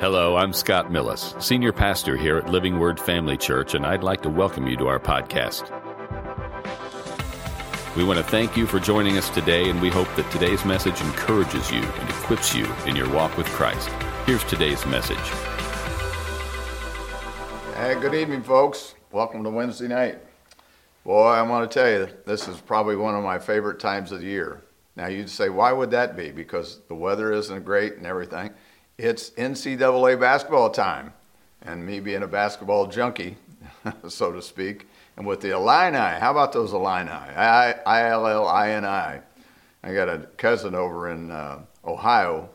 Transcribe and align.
Hello, 0.00 0.36
I'm 0.36 0.52
Scott 0.52 0.92
Millis, 0.92 1.42
Senior 1.42 1.72
Pastor 1.72 2.16
here 2.16 2.36
at 2.36 2.48
Living 2.48 2.78
Word 2.78 3.00
Family 3.00 3.36
Church, 3.36 3.74
and 3.74 3.84
I'd 3.84 4.04
like 4.04 4.22
to 4.22 4.30
welcome 4.30 4.68
you 4.68 4.76
to 4.76 4.86
our 4.86 5.00
podcast. 5.00 5.64
We 7.96 8.04
want 8.04 8.18
to 8.18 8.22
thank 8.22 8.56
you 8.56 8.64
for 8.64 8.78
joining 8.78 9.18
us 9.18 9.28
today, 9.28 9.68
and 9.68 9.82
we 9.82 9.90
hope 9.90 10.06
that 10.14 10.30
today's 10.30 10.64
message 10.64 11.00
encourages 11.00 11.72
you 11.72 11.82
and 11.82 12.10
equips 12.10 12.54
you 12.54 12.72
in 12.86 12.94
your 12.94 13.12
walk 13.12 13.36
with 13.36 13.48
Christ. 13.48 13.88
Here's 14.24 14.44
today's 14.44 14.86
message. 14.86 15.18
Hey, 17.74 17.98
good 18.00 18.14
evening, 18.14 18.44
folks. 18.44 18.94
Welcome 19.10 19.42
to 19.42 19.50
Wednesday 19.50 19.88
night. 19.88 20.20
Boy, 21.02 21.26
I 21.26 21.42
want 21.42 21.68
to 21.68 21.76
tell 21.76 21.90
you, 21.90 22.08
this 22.24 22.46
is 22.46 22.60
probably 22.60 22.94
one 22.94 23.16
of 23.16 23.24
my 23.24 23.40
favorite 23.40 23.80
times 23.80 24.12
of 24.12 24.20
the 24.20 24.26
year. 24.26 24.62
Now, 24.94 25.08
you'd 25.08 25.28
say, 25.28 25.48
why 25.48 25.72
would 25.72 25.90
that 25.90 26.16
be? 26.16 26.30
Because 26.30 26.78
the 26.86 26.94
weather 26.94 27.32
isn't 27.32 27.64
great 27.64 27.94
and 27.94 28.06
everything 28.06 28.52
it's 28.98 29.30
NCAA 29.30 30.20
basketball 30.20 30.70
time. 30.70 31.12
And 31.62 31.84
me 31.84 32.00
being 32.00 32.22
a 32.22 32.28
basketball 32.28 32.86
junkie, 32.86 33.36
so 34.08 34.32
to 34.32 34.42
speak, 34.42 34.86
and 35.16 35.26
with 35.26 35.40
the 35.40 35.50
Illini, 35.50 35.96
how 35.96 36.30
about 36.30 36.52
those 36.52 36.72
Illini? 36.72 37.10
I 37.10 38.10
L 38.10 38.26
L 38.26 38.46
I 38.46 38.70
N 38.70 38.84
I. 38.84 39.20
I 39.82 39.92
got 39.92 40.08
a 40.08 40.28
cousin 40.36 40.76
over 40.76 41.10
in 41.10 41.32
uh, 41.32 41.60
Ohio, 41.84 42.48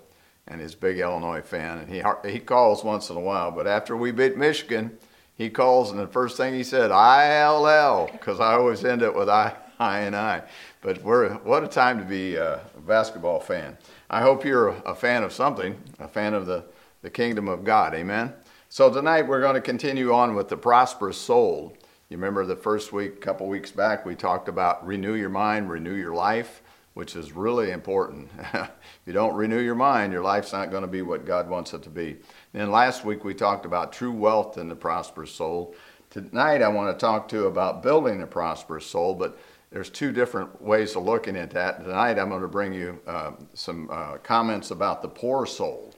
and 0.48 0.62
he's 0.62 0.74
a 0.74 0.78
big 0.78 1.00
Illinois 1.00 1.42
fan, 1.42 1.80
and 1.80 1.90
he 1.90 2.02
he 2.30 2.40
calls 2.40 2.84
once 2.84 3.10
in 3.10 3.18
a 3.18 3.20
while. 3.20 3.52
But 3.52 3.68
after 3.68 3.98
we 3.98 4.12
beat 4.12 4.38
Michigan, 4.38 4.98
he 5.36 5.50
calls, 5.50 5.92
and 5.92 6.00
the 6.00 6.08
first 6.08 6.38
thing 6.38 6.54
he 6.54 6.64
said, 6.64 6.90
I 6.90 7.40
L 7.40 7.68
L, 7.68 8.08
because 8.10 8.40
I 8.40 8.54
always 8.54 8.86
end 8.86 9.02
it 9.02 9.14
with 9.14 9.28
I 9.28 9.54
I 9.80 10.00
and 10.02 10.16
I. 10.16 10.44
But 10.82 11.04
we're 11.04 11.34
what 11.36 11.64
a 11.64 11.68
time 11.68 12.00
to 12.00 12.06
be 12.06 12.36
a 12.36 12.62
basketball 12.86 13.40
fan. 13.40 13.78
I 14.10 14.22
hope 14.22 14.46
you're 14.46 14.70
a 14.70 14.96
fan 14.96 15.24
of 15.24 15.34
something, 15.34 15.78
a 16.00 16.08
fan 16.08 16.34
of 16.34 16.46
the, 16.46 16.66
the 17.02 17.10
kingdom 17.10 17.48
of 17.48 17.64
God. 17.64 17.94
Amen. 17.94 18.34
So 18.70 18.92
tonight 18.92 19.28
we're 19.28 19.42
going 19.42 19.56
to 19.56 19.62
continue 19.62 20.14
on 20.14 20.36
with 20.36 20.50
the 20.50 20.58
prosperous 20.58 21.18
soul. 21.18 21.78
You 22.10 22.18
remember 22.18 22.46
the 22.46 22.56
first 22.56 22.92
week, 22.92 23.14
a 23.14 23.18
couple 23.18 23.48
weeks 23.48 23.72
back, 23.72 24.06
we 24.06 24.16
talked 24.16 24.48
about 24.48 24.86
renew 24.86 25.14
your 25.14 25.30
mind, 25.30 25.70
renew 25.70 25.96
your 25.96 26.14
life, 26.14 26.62
which 26.94 27.16
is 27.16 27.34
really 27.34 27.72
important. 27.72 28.30
if 28.54 28.72
you 29.06 29.14
don't 29.14 29.36
renew 29.36 29.60
your 29.60 29.76
mind, 29.76 30.14
your 30.14 30.24
life's 30.24 30.54
not 30.54 30.72
going 30.72 30.84
to 30.84 30.88
be 30.88 31.02
what 31.02 31.26
God 31.26 31.50
wants 31.50 31.74
it 31.74 31.84
to 31.84 31.90
be. 31.90 32.18
Then 32.52 32.72
last 32.72 33.04
week 33.06 33.24
we 33.24 33.34
talked 33.34 33.66
about 33.66 33.94
true 33.94 34.12
wealth 34.12 34.58
in 34.58 34.70
the 34.70 34.76
prosperous 34.76 35.32
soul. 35.32 35.76
Tonight 36.10 36.62
I 36.62 36.68
want 36.68 36.96
to 36.96 37.00
talk 37.04 37.28
to 37.30 37.38
you 37.38 37.46
about 37.48 37.82
building 37.82 38.22
a 38.22 38.28
prosperous 38.28 38.86
soul, 38.86 39.16
but 39.16 39.40
there's 39.74 39.90
two 39.90 40.12
different 40.12 40.62
ways 40.62 40.96
of 40.96 41.04
looking 41.04 41.36
at 41.36 41.50
that. 41.50 41.84
Tonight, 41.84 42.20
I'm 42.20 42.30
going 42.30 42.44
to 42.44 42.48
bring 42.48 42.74
you 42.74 43.00
uh, 43.08 43.32
some 43.56 43.90
uh, 43.92 44.18
comments 44.18 44.70
about 44.70 45.02
the 45.02 45.08
poor 45.08 45.48
soul. 45.48 45.96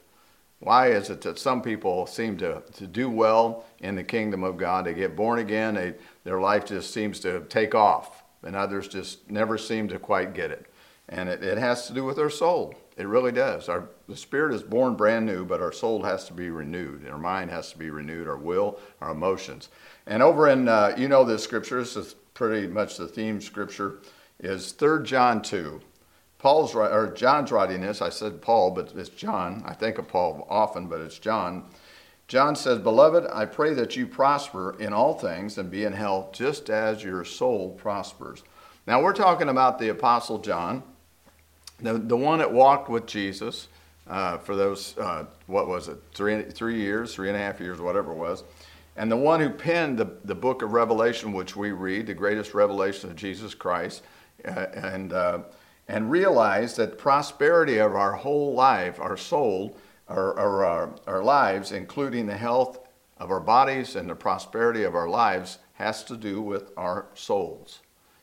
Why 0.60 0.88
is 0.92 1.10
it 1.10 1.20
that 1.20 1.38
some 1.38 1.60
people 1.60 2.06
seem 2.06 2.38
to, 2.38 2.62
to 2.76 2.86
do 2.86 3.10
well 3.10 3.66
in 3.80 3.94
the 3.94 4.02
kingdom 4.02 4.44
of 4.44 4.56
God? 4.56 4.86
They 4.86 4.94
get 4.94 5.14
born 5.14 5.40
again, 5.40 5.74
they, 5.74 5.94
their 6.24 6.40
life 6.40 6.64
just 6.64 6.94
seems 6.94 7.20
to 7.20 7.40
take 7.50 7.74
off, 7.74 8.24
and 8.42 8.56
others 8.56 8.88
just 8.88 9.30
never 9.30 9.58
seem 9.58 9.88
to 9.88 9.98
quite 9.98 10.32
get 10.32 10.50
it. 10.50 10.66
And 11.10 11.28
it, 11.28 11.44
it 11.44 11.58
has 11.58 11.86
to 11.86 11.92
do 11.92 12.02
with 12.02 12.16
their 12.16 12.30
soul. 12.30 12.74
It 12.96 13.06
really 13.06 13.30
does. 13.30 13.68
Our, 13.68 13.90
the 14.08 14.16
spirit 14.16 14.54
is 14.54 14.62
born 14.62 14.96
brand 14.96 15.26
new, 15.26 15.44
but 15.44 15.60
our 15.60 15.70
soul 15.70 16.02
has 16.02 16.24
to 16.28 16.32
be 16.32 16.48
renewed. 16.48 17.06
Our 17.06 17.18
mind 17.18 17.50
has 17.50 17.72
to 17.72 17.78
be 17.78 17.90
renewed, 17.90 18.26
our 18.26 18.38
will, 18.38 18.80
our 19.02 19.10
emotions. 19.10 19.68
And 20.06 20.22
over 20.22 20.48
in, 20.48 20.66
uh, 20.66 20.94
you 20.96 21.08
know 21.08 21.24
this 21.24 21.44
scripture, 21.44 21.80
this 21.80 21.94
is 21.94 22.14
pretty 22.36 22.66
much 22.66 22.98
the 22.98 23.08
theme 23.08 23.40
scripture, 23.40 23.98
is 24.38 24.72
3 24.72 25.04
John 25.04 25.40
2. 25.40 25.80
Paul's 26.38 26.74
or 26.74 27.12
John's 27.16 27.50
writing 27.50 27.80
this. 27.80 28.02
I 28.02 28.10
said 28.10 28.42
Paul, 28.42 28.72
but 28.72 28.92
it's 28.94 29.08
John. 29.08 29.62
I 29.64 29.72
think 29.72 29.96
of 29.96 30.06
Paul 30.06 30.46
often, 30.50 30.86
but 30.86 31.00
it's 31.00 31.18
John. 31.18 31.64
John 32.28 32.54
says, 32.54 32.78
Beloved, 32.78 33.26
I 33.32 33.46
pray 33.46 33.72
that 33.74 33.96
you 33.96 34.06
prosper 34.06 34.76
in 34.78 34.92
all 34.92 35.14
things 35.14 35.56
and 35.56 35.70
be 35.70 35.84
in 35.84 35.94
health 35.94 36.32
just 36.32 36.68
as 36.68 37.02
your 37.02 37.24
soul 37.24 37.70
prospers. 37.70 38.42
Now, 38.86 39.02
we're 39.02 39.14
talking 39.14 39.48
about 39.48 39.78
the 39.78 39.88
Apostle 39.88 40.38
John, 40.38 40.82
the, 41.80 41.94
the 41.94 42.16
one 42.16 42.40
that 42.40 42.52
walked 42.52 42.90
with 42.90 43.06
Jesus 43.06 43.68
uh, 44.08 44.38
for 44.38 44.54
those, 44.54 44.96
uh, 44.98 45.24
what 45.46 45.68
was 45.68 45.88
it, 45.88 45.98
three, 46.12 46.42
three 46.42 46.80
years, 46.80 47.14
three 47.14 47.28
and 47.28 47.36
a 47.36 47.40
half 47.40 47.60
years, 47.60 47.80
whatever 47.80 48.12
it 48.12 48.18
was. 48.18 48.44
And 48.96 49.10
the 49.10 49.16
one 49.16 49.40
who 49.40 49.50
penned 49.50 49.98
the, 49.98 50.16
the 50.24 50.34
book 50.34 50.62
of 50.62 50.72
Revelation, 50.72 51.32
which 51.32 51.54
we 51.54 51.70
read, 51.72 52.06
the 52.06 52.14
greatest 52.14 52.54
revelation 52.54 53.10
of 53.10 53.16
Jesus 53.16 53.54
Christ, 53.54 54.02
uh, 54.44 54.66
and, 54.74 55.12
uh, 55.12 55.40
and 55.88 56.10
realized 56.10 56.78
that 56.78 56.96
prosperity 56.96 57.78
of 57.78 57.94
our 57.94 58.12
whole 58.12 58.54
life, 58.54 58.98
our 58.98 59.16
soul, 59.16 59.76
our, 60.08 60.38
our, 60.38 60.64
our, 60.64 60.94
our 61.06 61.22
lives, 61.22 61.72
including 61.72 62.26
the 62.26 62.36
health 62.36 62.78
of 63.18 63.30
our 63.30 63.40
bodies 63.40 63.96
and 63.96 64.08
the 64.08 64.14
prosperity 64.14 64.84
of 64.84 64.94
our 64.94 65.08
lives, 65.08 65.58
has 65.74 66.02
to 66.04 66.16
do 66.16 66.40
with 66.40 66.70
our 66.76 67.06
souls. 67.14 67.80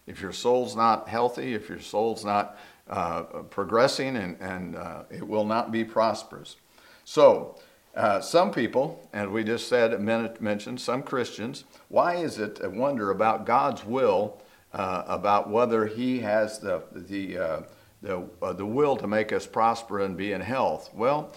If 0.08 0.22
your 0.22 0.34
soul's 0.34 0.76
not 0.76 1.08
healthy, 1.08 1.54
if 1.54 1.70
your 1.70 1.80
soul's 1.80 2.26
not 2.26 2.58
uh, 2.90 3.22
progressing, 3.50 4.18
and, 4.18 4.38
and 4.42 4.76
uh, 4.76 5.04
it 5.10 5.26
will 5.26 5.46
not 5.46 5.72
be 5.72 5.84
prosperous. 5.84 6.58
So, 7.06 7.58
uh, 7.96 8.20
some 8.20 8.52
people, 8.52 9.08
and 9.14 9.32
we 9.32 9.44
just 9.44 9.68
said 9.68 10.00
mentioned, 10.02 10.82
some 10.82 11.04
Christians, 11.04 11.64
why 11.90 12.16
is 12.16 12.40
it 12.40 12.60
a 12.64 12.70
wonder 12.70 13.12
about 13.12 13.46
God's 13.46 13.86
will, 13.86 14.42
uh, 14.74 15.04
about 15.08 15.50
whether 15.50 15.86
He 15.86 16.20
has 16.22 16.58
the, 16.58 16.84
the, 16.92 17.38
uh, 17.38 17.62
the, 18.02 18.28
uh, 18.42 18.54
the 18.54 18.66
will 18.66 18.98
to 18.98 19.06
make 19.06 19.32
us 19.32 19.46
prosper 19.46 20.00
and 20.00 20.18
be 20.18 20.32
in 20.32 20.42
health? 20.42 20.90
Well, 20.94 21.34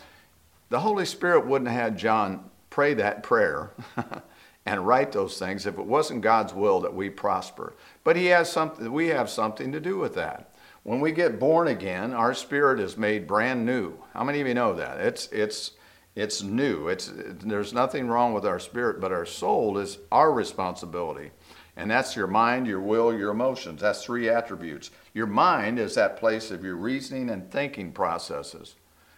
the 0.70 0.80
Holy 0.80 1.04
Spirit 1.04 1.46
wouldn't 1.46 1.70
have 1.70 1.80
had 1.80 1.98
John 1.98 2.50
pray 2.70 2.94
that 2.94 3.22
prayer 3.22 3.72
and 4.66 4.86
write 4.86 5.12
those 5.12 5.38
things 5.38 5.66
if 5.66 5.78
it 5.78 5.84
wasn't 5.84 6.22
God's 6.22 6.54
will 6.54 6.80
that 6.80 6.94
we 6.94 7.10
prosper. 7.10 7.74
But 8.02 8.16
He 8.16 8.26
has 8.26 8.50
something, 8.50 8.90
we 8.90 9.08
have 9.08 9.28
something 9.28 9.72
to 9.72 9.80
do 9.80 9.98
with 9.98 10.14
that. 10.14 10.54
When 10.84 11.00
we 11.00 11.12
get 11.12 11.38
born 11.38 11.68
again, 11.68 12.14
our 12.14 12.32
spirit 12.32 12.80
is 12.80 12.96
made 12.96 13.26
brand 13.26 13.66
new. 13.66 13.98
How 14.14 14.24
many 14.24 14.40
of 14.40 14.46
you 14.46 14.54
know 14.54 14.72
that? 14.74 15.00
It's, 15.00 15.26
it's, 15.32 15.72
it's 16.16 16.42
new. 16.42 16.88
It's, 16.88 17.12
there's 17.14 17.74
nothing 17.74 18.08
wrong 18.08 18.32
with 18.32 18.46
our 18.46 18.58
spirit, 18.58 19.00
but 19.00 19.12
our 19.12 19.26
soul 19.26 19.76
is 19.76 19.98
our 20.10 20.32
responsibility. 20.32 21.30
And 21.76 21.90
that's 21.90 22.16
your 22.16 22.26
mind, 22.26 22.66
your 22.66 22.80
will, 22.80 23.16
your 23.16 23.30
emotions. 23.30 23.82
That's 23.82 24.02
three 24.02 24.30
attributes. 24.30 24.90
Your 25.12 25.26
mind 25.26 25.78
is 25.78 25.94
that 25.94 26.16
place 26.16 26.50
of 26.50 26.64
your 26.64 26.76
reasoning 26.76 27.28
and 27.28 27.50
thinking 27.52 27.92
processes. 27.92 28.76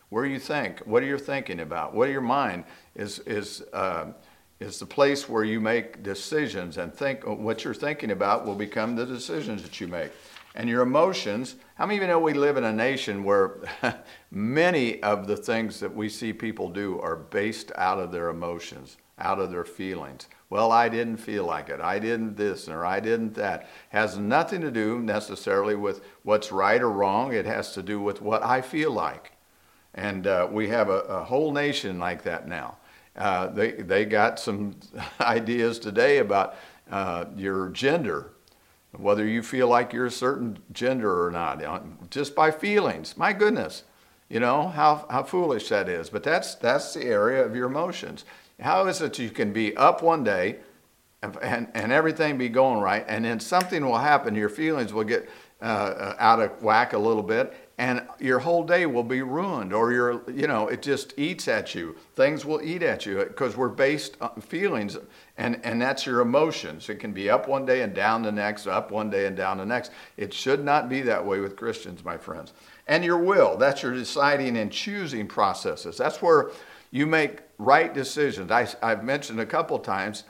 Where 0.09 0.27
you 0.27 0.41
think, 0.41 0.81
what 0.81 1.05
are 1.05 1.07
you 1.07 1.19
thinking 1.19 1.61
about? 1.61 1.95
What 1.95 2.11
your 2.11 2.21
mind 2.21 2.65
is, 2.97 3.21
is, 3.21 3.63
uh, 3.73 4.07
is 4.59 4.81
the 4.81 4.87
place 4.87 5.29
where 5.29 5.45
you 5.45 5.61
make 5.61 6.03
decisions 6.03 6.79
and 6.79 6.93
think 6.93 7.25
what 7.25 7.63
you're 7.63 7.75
thinking 7.75 8.11
about 8.11 8.45
will 8.45 8.57
become 8.57 8.97
the 8.97 9.07
decisions 9.07 9.63
that 9.63 9.81
you 9.81 9.87
make 9.87 10.11
and 10.55 10.69
your 10.69 10.83
emotions. 10.83 11.57
How 11.77 11.87
many 11.87 11.99
of 11.99 12.03
you 12.03 12.09
know 12.09 12.19
we 12.19 12.35
live 12.35 12.57
in 12.57 12.65
a 12.65 12.73
nation 12.73 13.25
where 13.25 13.61
many 14.31 15.03
of 15.03 15.27
the 15.27 15.37
things 15.37 15.81
that 15.81 15.95
we 15.95 16.09
see 16.09 16.33
people 16.33 16.69
do 16.69 17.01
are 17.01 17.17
based 17.17 17.73
out 17.77 17.99
of 17.99 18.13
their 18.13 18.29
emotions, 18.29 18.97
out 19.19 19.39
of 19.39 19.51
their 19.51 19.65
feelings? 19.65 20.27
Well, 20.51 20.73
I 20.73 20.89
didn't 20.89 21.19
feel 21.19 21.45
like 21.45 21.69
it. 21.69 21.81
I 21.81 21.99
didn't 21.99 22.37
this 22.37 22.69
or 22.69 22.85
I 22.85 23.01
didn't 23.01 23.35
that. 23.35 23.69
Has 23.91 24.19
nothing 24.19 24.63
to 24.63 24.71
do 24.71 24.99
necessarily 24.99 25.75
with 25.75 26.03
what's 26.23 26.51
right 26.51 26.81
or 26.81 26.91
wrong. 26.91 27.35
It 27.35 27.45
has 27.45 27.73
to 27.75 27.83
do 27.83 28.01
with 28.01 28.23
what 28.23 28.43
I 28.43 28.63
feel 28.63 28.91
like. 28.91 29.33
And 29.95 30.27
uh, 30.27 30.49
we 30.51 30.69
have 30.69 30.89
a, 30.89 31.01
a, 31.01 31.25
whole 31.25 31.51
nation 31.51 31.99
like 31.99 32.23
that 32.23 32.47
now. 32.47 32.77
Uh, 33.17 33.49
they, 33.49 33.73
they 33.73 34.05
got 34.05 34.39
some 34.39 34.77
ideas 35.21 35.79
today 35.79 36.19
about 36.19 36.57
uh, 36.91 37.25
your 37.37 37.69
gender 37.71 38.33
whether 38.97 39.27
you 39.27 39.43
feel 39.43 39.69
like 39.69 39.93
you're 39.93 40.07
a 40.07 40.11
certain 40.11 40.59
gender 40.73 41.27
or 41.27 41.31
not, 41.31 42.11
just 42.11 42.35
by 42.35 42.51
feelings. 42.51 43.17
My 43.17 43.33
goodness, 43.33 43.85
you 44.29 44.41
know 44.41 44.69
how, 44.69 45.07
how 45.11 45.23
foolish 45.23 45.69
that 45.69 45.89
is. 45.89 46.11
But 46.11 46.23
that's, 46.23 46.55
that's 46.55 46.95
the 46.95 47.05
area 47.05 47.45
of 47.45 47.55
your 47.55 47.67
emotions. 47.67 48.25
How 48.61 48.87
is 48.87 49.01
it 49.01 49.19
you 49.19 49.31
can 49.31 49.53
be 49.53 49.77
up 49.77 50.03
one 50.03 50.25
day 50.25 50.57
and, 51.23 51.69
and, 51.75 51.93
everything 51.93 52.39
be 52.39 52.49
going 52.49 52.81
right, 52.81 53.05
and 53.09 53.25
then 53.25 53.41
something 53.41 53.85
will 53.85 53.99
happen, 53.99 54.37
your 54.37 54.49
feelings 54.49 54.93
will 54.93 55.05
get 55.05 55.29
uh, 55.61 55.65
uh 55.65 56.17
out 56.21 56.41
of 56.41 56.63
whack 56.63 56.93
a 56.93 56.99
little 56.99 57.25
bit, 57.25 57.68
and 57.79 58.05
your 58.19 58.41
whole 58.41 58.65
day 58.65 58.87
will 58.87 59.05
be 59.05 59.23
ruined 59.23 59.73
or 59.73 59.93
your 59.93 60.29
you 60.29 60.49
know 60.49 60.67
it 60.67 60.83
just 60.83 61.15
eats 61.17 61.47
at 61.47 61.75
you. 61.77 61.97
Things 62.17 62.45
will 62.45 62.61
eat 62.61 62.83
at 62.83 63.07
you 63.07 63.25
because 63.25 63.57
we're 63.57 63.69
based 63.69 64.17
on 64.21 64.41
feelings 64.41 64.99
and 65.37 65.61
and 65.65 65.81
that's 65.81 66.05
your 66.05 66.21
emotions. 66.21 66.89
It 66.89 66.97
can 66.97 67.13
be 67.13 67.31
up 67.31 67.47
one 67.49 67.65
day 67.65 67.83
and 67.83 67.95
down 67.95 68.23
the 68.23 68.33
next 68.33 68.67
up 68.67 68.91
one 68.91 69.11
day 69.11 69.27
and 69.27 69.37
down 69.37 69.59
the 69.59 69.65
next. 69.65 69.93
It 70.17 70.35
should 70.35 70.65
not 70.65 70.89
be 70.89 71.03
that 71.03 71.25
way 71.25 71.39
with 71.39 71.57
christians 71.57 72.05
my 72.05 72.19
friends. 72.19 72.53
And 72.89 73.05
your 73.05 73.19
will 73.19 73.57
that's 73.57 73.83
your 73.83 73.95
deciding 73.95 74.57
and 74.57 74.73
choosing 74.73 75.29
processes. 75.29 75.97
That's 75.97 76.21
where 76.21 76.51
you 76.91 77.07
make 77.07 77.41
right 77.59 77.95
decisions. 77.95 78.51
I, 78.51 78.69
i've 78.83 79.05
mentioned 79.05 79.39
a 79.39 79.47
couple 79.47 79.79
times 79.79 80.25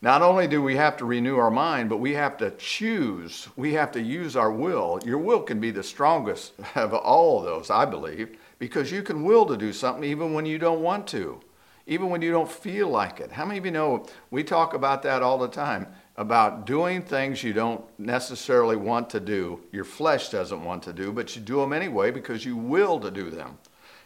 not 0.00 0.22
only 0.22 0.46
do 0.46 0.62
we 0.62 0.76
have 0.76 0.96
to 0.98 1.04
renew 1.04 1.36
our 1.38 1.50
mind, 1.50 1.88
but 1.88 1.96
we 1.98 2.14
have 2.14 2.36
to 2.38 2.52
choose. 2.52 3.48
We 3.56 3.72
have 3.74 3.90
to 3.92 4.00
use 4.00 4.36
our 4.36 4.50
will. 4.50 5.00
Your 5.04 5.18
will 5.18 5.42
can 5.42 5.60
be 5.60 5.72
the 5.72 5.82
strongest 5.82 6.52
of 6.76 6.94
all 6.94 7.40
of 7.40 7.44
those, 7.44 7.70
I 7.70 7.84
believe, 7.84 8.36
because 8.58 8.92
you 8.92 9.02
can 9.02 9.24
will 9.24 9.46
to 9.46 9.56
do 9.56 9.72
something 9.72 10.04
even 10.04 10.34
when 10.34 10.46
you 10.46 10.58
don't 10.58 10.82
want 10.82 11.06
to. 11.08 11.40
even 11.88 12.10
when 12.10 12.20
you 12.20 12.30
don't 12.30 12.50
feel 12.50 12.88
like 12.88 13.18
it. 13.18 13.32
How 13.32 13.46
many 13.46 13.58
of 13.58 13.64
you 13.64 13.70
know 13.70 14.06
we 14.30 14.44
talk 14.44 14.74
about 14.74 15.02
that 15.02 15.22
all 15.22 15.38
the 15.38 15.48
time? 15.48 15.86
About 16.16 16.66
doing 16.66 17.00
things 17.02 17.42
you 17.42 17.52
don't 17.52 17.82
necessarily 17.98 18.76
want 18.76 19.08
to 19.10 19.20
do, 19.20 19.60
your 19.72 19.84
flesh 19.84 20.28
doesn't 20.28 20.64
want 20.64 20.82
to 20.82 20.92
do, 20.92 21.12
but 21.12 21.34
you 21.34 21.40
do 21.40 21.60
them 21.60 21.72
anyway 21.72 22.10
because 22.10 22.44
you 22.44 22.56
will 22.56 23.00
to 23.00 23.10
do 23.10 23.30
them. 23.30 23.56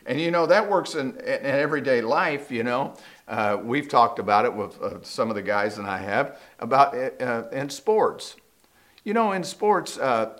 And 0.06 0.20
you 0.20 0.30
know, 0.30 0.46
that 0.46 0.68
works 0.68 0.94
in, 0.94 1.16
in 1.20 1.44
everyday 1.44 2.00
life, 2.00 2.50
you 2.50 2.64
know. 2.64 2.94
Uh, 3.28 3.58
we've 3.62 3.88
talked 3.88 4.18
about 4.18 4.44
it 4.44 4.54
with 4.54 4.80
uh, 4.82 5.02
some 5.02 5.30
of 5.30 5.36
the 5.36 5.42
guys 5.42 5.78
and 5.78 5.86
I 5.86 5.98
have 5.98 6.38
about 6.58 6.94
uh, 6.94 7.44
in 7.52 7.70
sports. 7.70 8.36
You 9.04 9.14
know, 9.14 9.32
in 9.32 9.42
sports, 9.42 9.98
uh, 9.98 10.38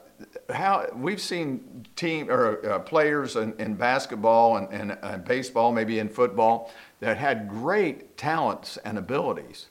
how 0.53 0.87
we've 0.95 1.21
seen 1.21 1.87
team 1.97 2.31
or 2.31 2.65
uh, 2.69 2.79
players 2.81 3.37
in, 3.37 3.55
in, 3.59 3.75
basketball 3.75 4.57
and, 4.57 4.97
and, 5.03 5.25
baseball, 5.25 5.73
maybe 5.73 5.99
in 5.99 6.09
football, 6.09 6.73
that 7.01 7.17
had 7.17 7.49
great 7.49 8.17
talents 8.17 8.77
and 8.85 8.99
abilities, 8.99 9.67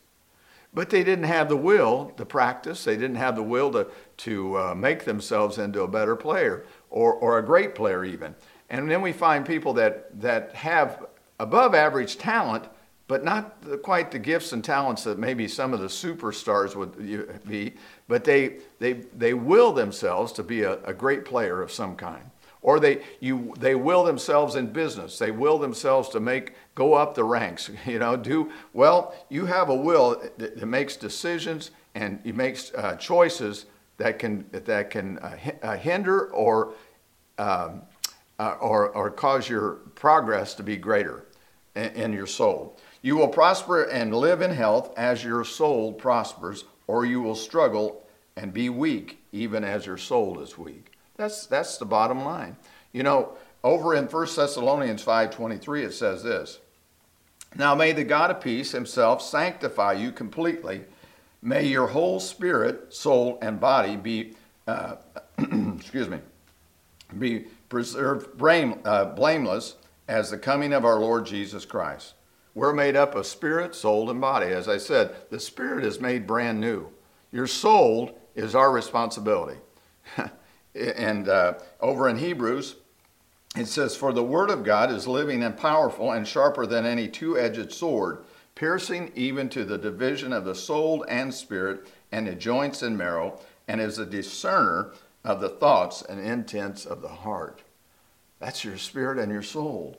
but 0.73 0.89
they 0.89 1.03
didn't 1.03 1.25
have 1.25 1.47
the 1.47 1.57
will 1.57 2.11
to 2.17 2.25
practice. 2.25 2.83
They 2.83 2.95
didn't 2.95 3.15
have 3.15 3.35
the 3.35 3.43
will 3.43 3.71
to 3.71 3.87
to 4.17 4.57
uh, 4.57 4.75
make 4.75 5.05
themselves 5.05 5.57
into 5.57 5.81
a 5.81 5.87
better 5.87 6.15
player 6.15 6.65
or 6.89 7.13
or 7.13 7.37
a 7.37 7.45
great 7.45 7.75
player 7.75 8.03
even. 8.03 8.35
And 8.71 8.89
then 8.89 9.03
we 9.03 9.13
find 9.13 9.45
people 9.45 9.73
that 9.73 10.19
that 10.21 10.55
have 10.55 11.05
above 11.39 11.75
average 11.75 12.17
talent 12.17 12.67
but 13.11 13.25
not 13.25 13.61
the, 13.63 13.77
quite 13.77 14.09
the 14.09 14.17
gifts 14.17 14.53
and 14.53 14.63
talents 14.63 15.03
that 15.03 15.19
maybe 15.19 15.45
some 15.45 15.73
of 15.73 15.81
the 15.81 15.87
superstars 15.87 16.77
would 16.77 17.45
be, 17.45 17.73
but 18.07 18.23
they, 18.23 18.59
they, 18.79 18.93
they 18.93 19.33
will 19.33 19.73
themselves 19.73 20.31
to 20.31 20.41
be 20.41 20.61
a, 20.61 20.81
a 20.85 20.93
great 20.93 21.25
player 21.25 21.61
of 21.61 21.73
some 21.73 21.97
kind. 21.97 22.23
Or 22.61 22.79
they, 22.79 23.01
you, 23.19 23.53
they 23.59 23.75
will 23.75 24.05
themselves 24.05 24.55
in 24.55 24.67
business. 24.67 25.19
They 25.19 25.31
will 25.31 25.57
themselves 25.57 26.07
to 26.11 26.21
make, 26.21 26.53
go 26.73 26.93
up 26.93 27.13
the 27.13 27.25
ranks, 27.25 27.69
you 27.85 27.99
know, 27.99 28.15
do, 28.15 28.49
well, 28.71 29.13
you 29.27 29.45
have 29.45 29.67
a 29.67 29.75
will 29.75 30.17
that, 30.37 30.57
that 30.57 30.65
makes 30.65 30.95
decisions 30.95 31.71
and 31.95 32.17
it 32.23 32.33
makes 32.33 32.73
uh, 32.75 32.95
choices 32.95 33.65
that 33.97 34.19
can, 34.19 34.45
that 34.53 34.89
can 34.89 35.19
uh, 35.19 35.35
uh 35.61 35.75
hinder 35.75 36.27
or, 36.27 36.75
um, 37.37 37.81
uh, 38.41 38.57
or, 38.59 38.89
or 38.89 39.11
cause 39.11 39.47
your 39.47 39.73
progress 39.93 40.55
to 40.55 40.63
be 40.63 40.75
greater 40.75 41.27
in, 41.75 41.89
in 41.89 42.13
your 42.13 42.25
soul. 42.25 42.75
You 43.03 43.15
will 43.15 43.27
prosper 43.27 43.83
and 43.83 44.15
live 44.15 44.41
in 44.41 44.49
health 44.49 44.97
as 44.97 45.23
your 45.23 45.43
soul 45.45 45.93
prospers, 45.93 46.63
or 46.87 47.05
you 47.05 47.21
will 47.21 47.35
struggle 47.35 48.07
and 48.35 48.51
be 48.51 48.67
weak 48.69 49.19
even 49.31 49.63
as 49.63 49.85
your 49.85 49.97
soul 49.97 50.39
is 50.39 50.57
weak. 50.57 50.93
That's, 51.17 51.45
that's 51.45 51.77
the 51.77 51.85
bottom 51.85 52.25
line. 52.25 52.57
You 52.93 53.03
know, 53.03 53.37
over 53.63 53.93
in 53.93 54.05
1 54.05 54.27
Thessalonians 54.35 55.05
5.23 55.05 55.85
it 55.85 55.93
says 55.93 56.23
this, 56.23 56.57
Now 57.55 57.75
may 57.75 57.91
the 57.91 58.03
God 58.03 58.31
of 58.31 58.41
peace 58.41 58.71
himself 58.71 59.21
sanctify 59.21 59.93
you 59.93 60.11
completely. 60.11 60.81
May 61.43 61.67
your 61.67 61.85
whole 61.85 62.19
spirit, 62.19 62.91
soul, 62.91 63.37
and 63.43 63.59
body 63.59 63.97
be, 63.97 64.33
uh, 64.65 64.95
excuse 65.37 66.09
me, 66.09 66.17
be 67.19 67.45
preserved 67.71 68.37
blame, 68.37 68.79
uh, 68.83 69.05
blameless 69.05 69.77
as 70.07 70.29
the 70.29 70.37
coming 70.37 70.73
of 70.73 70.83
our 70.83 70.99
Lord 70.99 71.25
Jesus 71.25 71.65
Christ. 71.65 72.13
We're 72.53 72.73
made 72.73 72.97
up 72.97 73.15
of 73.15 73.25
spirit, 73.25 73.73
soul, 73.73 74.11
and 74.11 74.19
body. 74.19 74.47
As 74.47 74.67
I 74.67 74.77
said, 74.77 75.15
the 75.29 75.39
spirit 75.39 75.85
is 75.85 76.01
made 76.01 76.27
brand 76.27 76.59
new. 76.59 76.89
Your 77.31 77.47
soul 77.47 78.19
is 78.35 78.55
our 78.55 78.73
responsibility. 78.73 79.57
and 80.75 81.29
uh, 81.29 81.53
over 81.79 82.09
in 82.09 82.17
Hebrews, 82.17 82.75
it 83.55 83.67
says, 83.67 83.95
For 83.95 84.11
the 84.11 84.21
word 84.21 84.49
of 84.49 84.65
God 84.65 84.91
is 84.91 85.07
living 85.07 85.41
and 85.41 85.57
powerful 85.57 86.11
and 86.11 86.27
sharper 86.27 86.65
than 86.65 86.85
any 86.85 87.07
two 87.07 87.39
edged 87.39 87.71
sword, 87.71 88.25
piercing 88.53 89.13
even 89.15 89.47
to 89.47 89.63
the 89.63 89.77
division 89.77 90.33
of 90.33 90.43
the 90.43 90.55
soul 90.55 91.05
and 91.07 91.33
spirit 91.33 91.87
and 92.11 92.27
the 92.27 92.35
joints 92.35 92.81
and 92.81 92.97
marrow, 92.97 93.39
and 93.65 93.79
is 93.79 93.97
a 93.97 94.05
discerner 94.05 94.91
of 95.23 95.41
the 95.41 95.49
thoughts 95.49 96.01
and 96.01 96.19
intents 96.19 96.85
of 96.85 97.01
the 97.01 97.07
heart. 97.09 97.61
That's 98.39 98.63
your 98.63 98.77
spirit 98.77 99.19
and 99.19 99.31
your 99.31 99.43
soul. 99.43 99.97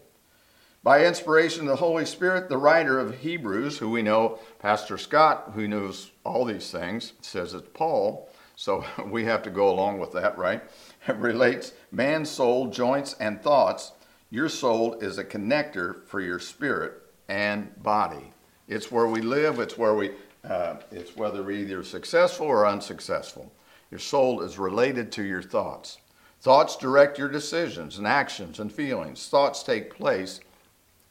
By 0.82 1.06
inspiration 1.06 1.62
of 1.62 1.68
the 1.68 1.76
Holy 1.76 2.04
Spirit, 2.04 2.48
the 2.48 2.58
writer 2.58 2.98
of 2.98 3.20
Hebrews, 3.20 3.78
who 3.78 3.88
we 3.88 4.02
know, 4.02 4.40
Pastor 4.58 4.98
Scott, 4.98 5.52
who 5.54 5.68
knows 5.68 6.10
all 6.24 6.44
these 6.44 6.72
things, 6.72 7.12
says 7.20 7.54
it's 7.54 7.68
Paul, 7.72 8.28
so 8.56 8.84
we 9.06 9.24
have 9.24 9.42
to 9.44 9.50
go 9.50 9.70
along 9.70 10.00
with 10.00 10.12
that, 10.12 10.36
right? 10.36 10.62
It 11.06 11.16
relates 11.18 11.72
man's 11.92 12.30
soul, 12.30 12.66
joints, 12.66 13.14
and 13.20 13.40
thoughts. 13.40 13.92
Your 14.30 14.48
soul 14.48 14.94
is 14.94 15.18
a 15.18 15.24
connector 15.24 16.04
for 16.06 16.20
your 16.20 16.40
spirit 16.40 16.94
and 17.28 17.80
body. 17.80 18.32
It's 18.66 18.90
where 18.90 19.06
we 19.06 19.20
live, 19.20 19.60
it's 19.60 19.78
where 19.78 19.94
we, 19.94 20.10
uh, 20.42 20.76
it's 20.90 21.16
whether 21.16 21.42
we're 21.42 21.52
either 21.52 21.84
successful 21.84 22.46
or 22.46 22.66
unsuccessful. 22.66 23.52
Your 23.92 23.98
soul 23.98 24.40
is 24.40 24.58
related 24.58 25.12
to 25.12 25.22
your 25.22 25.42
thoughts. 25.42 25.98
Thoughts 26.40 26.78
direct 26.78 27.18
your 27.18 27.28
decisions 27.28 27.98
and 27.98 28.06
actions 28.06 28.58
and 28.58 28.72
feelings. 28.72 29.28
Thoughts 29.28 29.62
take 29.62 29.94
place 29.94 30.40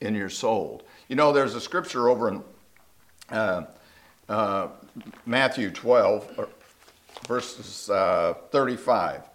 in 0.02 0.16
your 0.16 0.30
soul. 0.30 0.82
You 1.08 1.16
know, 1.16 1.32
there's 1.32 1.54
a 1.54 1.62
scripture 1.62 2.10
over 2.10 2.30
in 2.30 2.44
uh, 3.30 3.66
uh, 4.28 4.70
Matthew 5.28 5.70
12, 5.70 6.50
verses 7.28 7.88
uh, 7.92 8.34
35. 8.50 9.30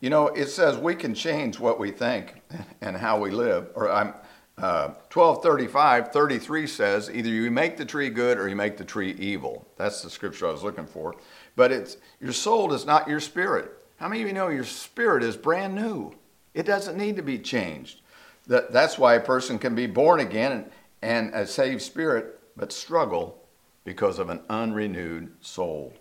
You 0.00 0.08
know, 0.08 0.28
it 0.28 0.46
says 0.46 0.78
we 0.78 0.94
can 0.94 1.14
change 1.14 1.60
what 1.60 1.78
we 1.78 1.90
think 1.90 2.40
and 2.80 2.96
how 2.96 3.20
we 3.20 3.30
live. 3.30 3.68
Or 3.74 3.92
I'm 3.92 4.14
uh, 4.58 4.88
1235, 5.12 6.12
33 6.12 6.66
says 6.66 7.10
either 7.10 7.28
you 7.28 7.50
make 7.50 7.76
the 7.76 7.84
tree 7.84 8.08
good 8.08 8.38
or 8.38 8.48
you 8.48 8.56
make 8.56 8.78
the 8.78 8.84
tree 8.86 9.14
evil. 9.18 9.68
That's 9.76 10.00
the 10.00 10.08
scripture 10.08 10.48
I 10.48 10.52
was 10.52 10.62
looking 10.62 10.86
for. 10.86 11.14
But 11.56 11.72
it's 11.72 11.96
your 12.20 12.32
soul 12.32 12.72
is 12.72 12.86
not 12.86 13.08
your 13.08 13.20
spirit. 13.20 13.72
How 13.96 14.08
many 14.08 14.22
of 14.22 14.28
you 14.28 14.34
know 14.34 14.48
your 14.48 14.64
spirit 14.64 15.24
is 15.24 15.36
brand 15.36 15.74
new? 15.74 16.14
It 16.54 16.66
doesn't 16.66 16.96
need 16.96 17.16
to 17.16 17.22
be 17.22 17.38
changed. 17.38 18.02
That, 18.46 18.72
that's 18.72 18.98
why 18.98 19.14
a 19.14 19.20
person 19.20 19.58
can 19.58 19.74
be 19.74 19.86
born 19.86 20.20
again 20.20 20.52
and, 20.52 20.70
and 21.02 21.34
a 21.34 21.46
saved 21.46 21.82
spirit, 21.82 22.38
but 22.56 22.72
struggle 22.72 23.42
because 23.84 24.18
of 24.18 24.30
an 24.30 24.40
unrenewed 24.48 25.32
soul. 25.40 25.92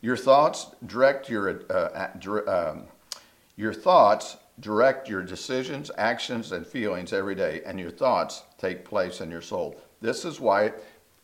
Your 0.00 0.16
thoughts 0.16 0.66
direct 0.86 1.28
your, 1.28 1.62
uh, 1.70 2.10
um, 2.46 2.84
your 3.56 3.72
thoughts 3.72 4.36
direct 4.60 5.08
your 5.08 5.22
decisions, 5.22 5.90
actions, 5.98 6.52
and 6.52 6.66
feelings 6.66 7.12
every 7.12 7.34
day, 7.34 7.62
and 7.64 7.78
your 7.78 7.90
thoughts 7.90 8.42
take 8.58 8.84
place 8.84 9.20
in 9.20 9.30
your 9.30 9.42
soul. 9.42 9.80
This 10.00 10.24
is 10.24 10.40
why 10.40 10.72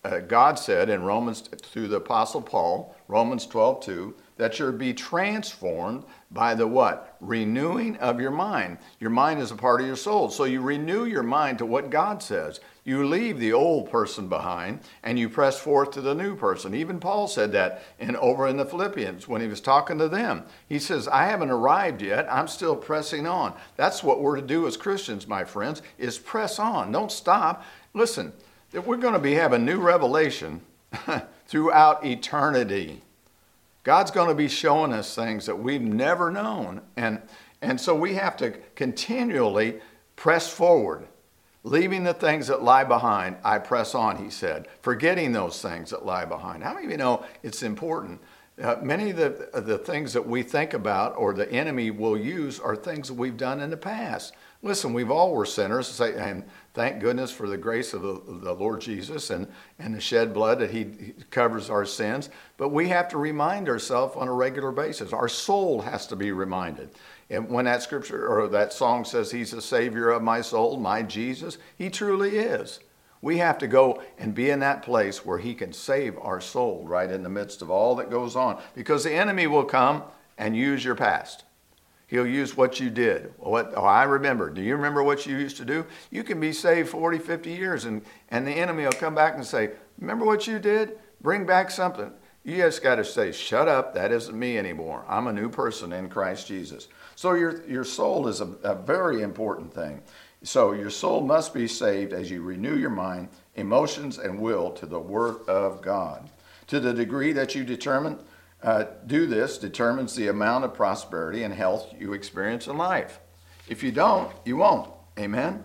uh, 0.05 0.19
God 0.21 0.59
said 0.59 0.91
in 0.91 1.03
Romans, 1.03 1.41
through 1.41 1.89
the 1.89 1.97
Apostle 1.97 2.43
Paul, 2.43 2.95
Romans 3.09 3.47
12, 3.47 3.85
2, 3.85 4.15
that 4.37 4.59
you'll 4.59 4.73
be 4.73 4.93
transformed 4.93 6.05
by 6.31 6.55
the 6.55 6.67
what? 6.67 7.17
Renewing 7.21 7.97
of 7.99 8.21
your 8.21 8.33
mind. 8.33 8.79
Your 8.99 9.11
mind 9.11 9.41
is 9.41 9.51
a 9.51 9.57
part 9.57 9.81
of 9.81 9.87
your 9.87 9.97
soul. 9.97 10.29
So 10.29 10.45
you 10.45 10.61
renew 10.61 11.05
your 11.05 11.23
mind 11.23 11.59
to 11.59 11.67
what 11.67 11.91
God 11.91 12.23
says. 12.23 12.61
You 12.83 13.07
leave 13.07 13.39
the 13.39 13.53
old 13.53 13.91
person 13.91 14.29
behind 14.29 14.81
and 15.03 15.19
you 15.19 15.29
press 15.29 15.59
forth 15.59 15.93
to 15.93 16.01
the 16.03 16.15
new 16.15 16.37
person. 16.37 16.75
Even 16.75 17.01
Paul 17.01 17.29
said 17.29 17.53
that 17.53 17.83
in 17.99 18.17
over 18.17 18.47
in 18.47 18.57
the 18.57 18.67
Philippians 18.67 19.27
when 19.27 19.41
he 19.41 19.47
was 19.47 19.61
talking 19.61 19.99
to 19.99 20.09
them. 20.09 20.45
He 20.69 20.79
says, 20.79 21.09
I 21.09 21.27
haven't 21.27 21.51
arrived 21.51 22.03
yet. 22.03 22.31
I'm 22.31 22.49
still 22.49 22.77
pressing 22.77 23.27
on. 23.27 23.55
That's 23.77 24.03
what 24.03 24.21
we're 24.21 24.37
to 24.37 24.43
do 24.43 24.67
as 24.67 24.77
Christians, 24.77 25.27
my 25.27 25.45
friends, 25.45 25.81
is 25.97 26.19
press 26.19 26.59
on. 26.59 26.93
Don't 26.93 27.13
stop. 27.13 27.65
Listen, 27.95 28.33
we're 28.83 28.97
going 28.97 29.15
to 29.15 29.21
be 29.21 29.35
having 29.35 29.65
new 29.65 29.79
revelation 29.79 30.61
throughout 31.47 32.05
eternity. 32.05 33.03
God's 33.85 34.11
going 34.11 34.29
to 34.29 34.35
be 34.35 34.49
showing 34.49 34.93
us 34.93 35.15
things 35.15 35.47
that 35.47 35.57
we've 35.57 35.83
never 35.83 36.31
known. 36.31 36.81
And, 36.97 37.21
and 37.61 37.81
so 37.81 37.95
we 37.95 38.15
have 38.15 38.37
to 38.39 38.53
continually 38.75 39.81
press 40.17 40.51
forward. 40.51 41.07
Leaving 41.63 42.05
the 42.05 42.15
things 42.15 42.49
that 42.49 42.63
lie 42.63 42.85
behind, 42.85 43.37
I 43.43 43.59
press 43.59 43.95
on, 43.95 44.23
he 44.23 44.31
said. 44.31 44.69
Forgetting 44.83 45.33
those 45.33 45.63
things 45.63 45.91
that 45.91 46.05
lie 46.05 46.25
behind. 46.27 46.63
How 46.63 46.75
many 46.75 46.87
of 46.87 46.91
you 46.91 46.99
know 46.99 47.25
it's 47.43 47.63
important? 47.63 48.21
Uh, 48.63 48.77
many 48.83 49.11
of 49.11 49.17
the, 49.17 49.61
the 49.61 49.79
things 49.79 50.13
that 50.13 50.27
we 50.27 50.43
think 50.43 50.75
about 50.75 51.17
or 51.17 51.33
the 51.33 51.51
enemy 51.51 51.91
will 51.91 52.17
use 52.17 52.61
are 52.61 52.77
things 52.77 53.09
that 53.09 53.15
we've 53.15 53.37
done 53.37 53.61
in 53.61 53.71
the 53.71 53.77
past. 53.77 54.35
Listen, 54.65 54.95
we've 54.95 55.11
all 55.11 55.35
were 55.35 55.45
sinners, 55.45 56.01
and 56.01 56.43
thank 56.73 56.99
goodness 56.99 57.31
for 57.31 57.47
the 57.47 57.59
grace 57.59 57.93
of 57.93 58.01
the, 58.01 58.55
Lord 58.55 58.81
Jesus 58.81 59.29
and, 59.29 59.47
and 59.79 59.95
the 59.95 60.01
shed 60.01 60.33
blood 60.33 60.59
that 60.61 60.71
he 60.71 61.13
covers 61.31 61.69
our 61.69 61.85
sins. 61.85 62.31
But 62.57 62.71
we 62.71 62.89
have 62.89 63.09
to 63.09 63.19
remind 63.19 63.69
ourselves 63.69 64.17
on 64.17 64.27
a 64.27 64.33
regular 64.33 64.73
basis. 64.73 65.13
Our 65.13 65.29
soul 65.29 65.83
has 65.83 66.07
to 66.07 66.17
be 66.17 66.33
reminded. 66.33 66.89
And 67.29 67.51
when 67.51 67.67
that 67.67 67.83
scripture 67.83 68.27
or 68.27 68.49
that 68.49 68.73
song 68.73 69.05
says, 69.05 69.31
He's 69.31 69.51
the 69.51 69.61
Savior 69.61 70.09
of 70.09 70.23
my 70.23 70.41
soul, 70.41 70.79
my 70.79 71.03
Jesus, 71.03 71.59
He 71.77 71.91
truly 71.91 72.39
is. 72.39 72.81
We 73.21 73.37
have 73.39 73.59
to 73.59 73.67
go 73.67 74.03
and 74.19 74.35
be 74.35 74.49
in 74.49 74.61
that 74.61 74.83
place 74.83 75.27
where 75.27 75.39
He 75.39 75.55
can 75.55 75.75
save 75.75 76.17
our 76.19 76.41
soul 76.41 76.85
right 76.87 77.11
in 77.11 77.23
the 77.23 77.29
midst 77.29 77.61
of 77.61 77.71
all 77.71 77.97
that 77.97 78.11
goes 78.11 78.35
on. 78.35 78.63
Because 78.75 79.05
the 79.05 79.13
enemy 79.13 79.47
will 79.47 79.65
come 79.65 80.05
and 80.39 80.57
use 80.57 80.83
your 80.83 80.95
past. 80.95 81.44
He'll 82.15 82.29
use 82.29 82.57
what 82.57 82.79
you 82.79 82.91
did. 82.91 83.35
What 83.39 83.73
oh, 83.77 83.83
I 83.83 84.05
remember. 84.05 84.49
Do 84.49 84.63
you 84.63 84.77
remember 84.77 85.03
what 85.03 85.27
you 85.27 85.37
used 85.37 85.57
to 85.57 85.65
do? 85.65 85.85
You 86.13 86.23
can 86.23 86.39
be 86.39 86.53
saved 86.53 86.89
40, 86.89 87.19
50 87.19 87.51
years, 87.51 87.87
and, 87.87 88.03
and 88.29 88.47
the 88.47 88.53
enemy 88.53 88.85
will 88.85 88.93
come 88.93 89.17
back 89.17 89.35
and 89.35 89.45
say, 89.45 89.71
Remember 89.99 90.25
what 90.25 90.47
you 90.47 90.61
did? 90.61 90.97
Bring 91.21 91.45
back 91.45 91.73
something. 91.73 92.13
You 92.45 92.59
just 92.59 92.85
got 92.85 92.97
to 92.97 93.05
say, 93.05 93.33
Shut 93.33 93.67
up, 93.67 93.95
that 93.95 94.13
isn't 94.13 94.39
me 94.39 94.57
anymore. 94.57 95.05
I'm 95.09 95.27
a 95.27 95.33
new 95.33 95.49
person 95.49 95.93
in 95.93 96.09
Christ 96.09 96.47
Jesus. 96.47 96.87
So 97.17 97.35
your, 97.35 97.67
your 97.67 97.83
soul 97.83 98.29
is 98.29 98.41
a, 98.41 98.47
a 98.63 98.77
very 98.77 99.23
important 99.23 99.75
thing. 99.75 100.01
So 100.45 100.71
your 100.71 100.91
soul 100.91 101.21
must 101.21 101.53
be 101.53 101.67
saved 101.67 102.13
as 102.13 102.31
you 102.31 102.43
renew 102.43 102.77
your 102.77 102.91
mind, 102.91 103.27
emotions, 103.57 104.19
and 104.19 104.39
will 104.39 104.71
to 104.71 104.87
the 104.87 105.01
Word 105.01 105.49
of 105.49 105.83
God. 105.83 106.31
To 106.69 106.79
the 106.79 106.95
degree 106.95 107.33
that 107.33 107.57
you 107.57 107.65
determine 107.65 108.21
uh, 108.65 108.87
do 109.07 109.27
this 109.27 109.59
determines 109.59 110.17
the 110.17 110.29
amount 110.29 110.65
of 110.65 110.75
prosperity 110.75 111.43
and 111.43 111.55
health 111.55 111.95
you 111.99 112.13
experience 112.13 112.67
in 112.67 112.77
life. 112.77 113.21
If 113.69 113.83
you 113.83 113.93
don't, 113.93 114.33
you 114.45 114.57
won't. 114.57 114.91
Amen. 115.19 115.63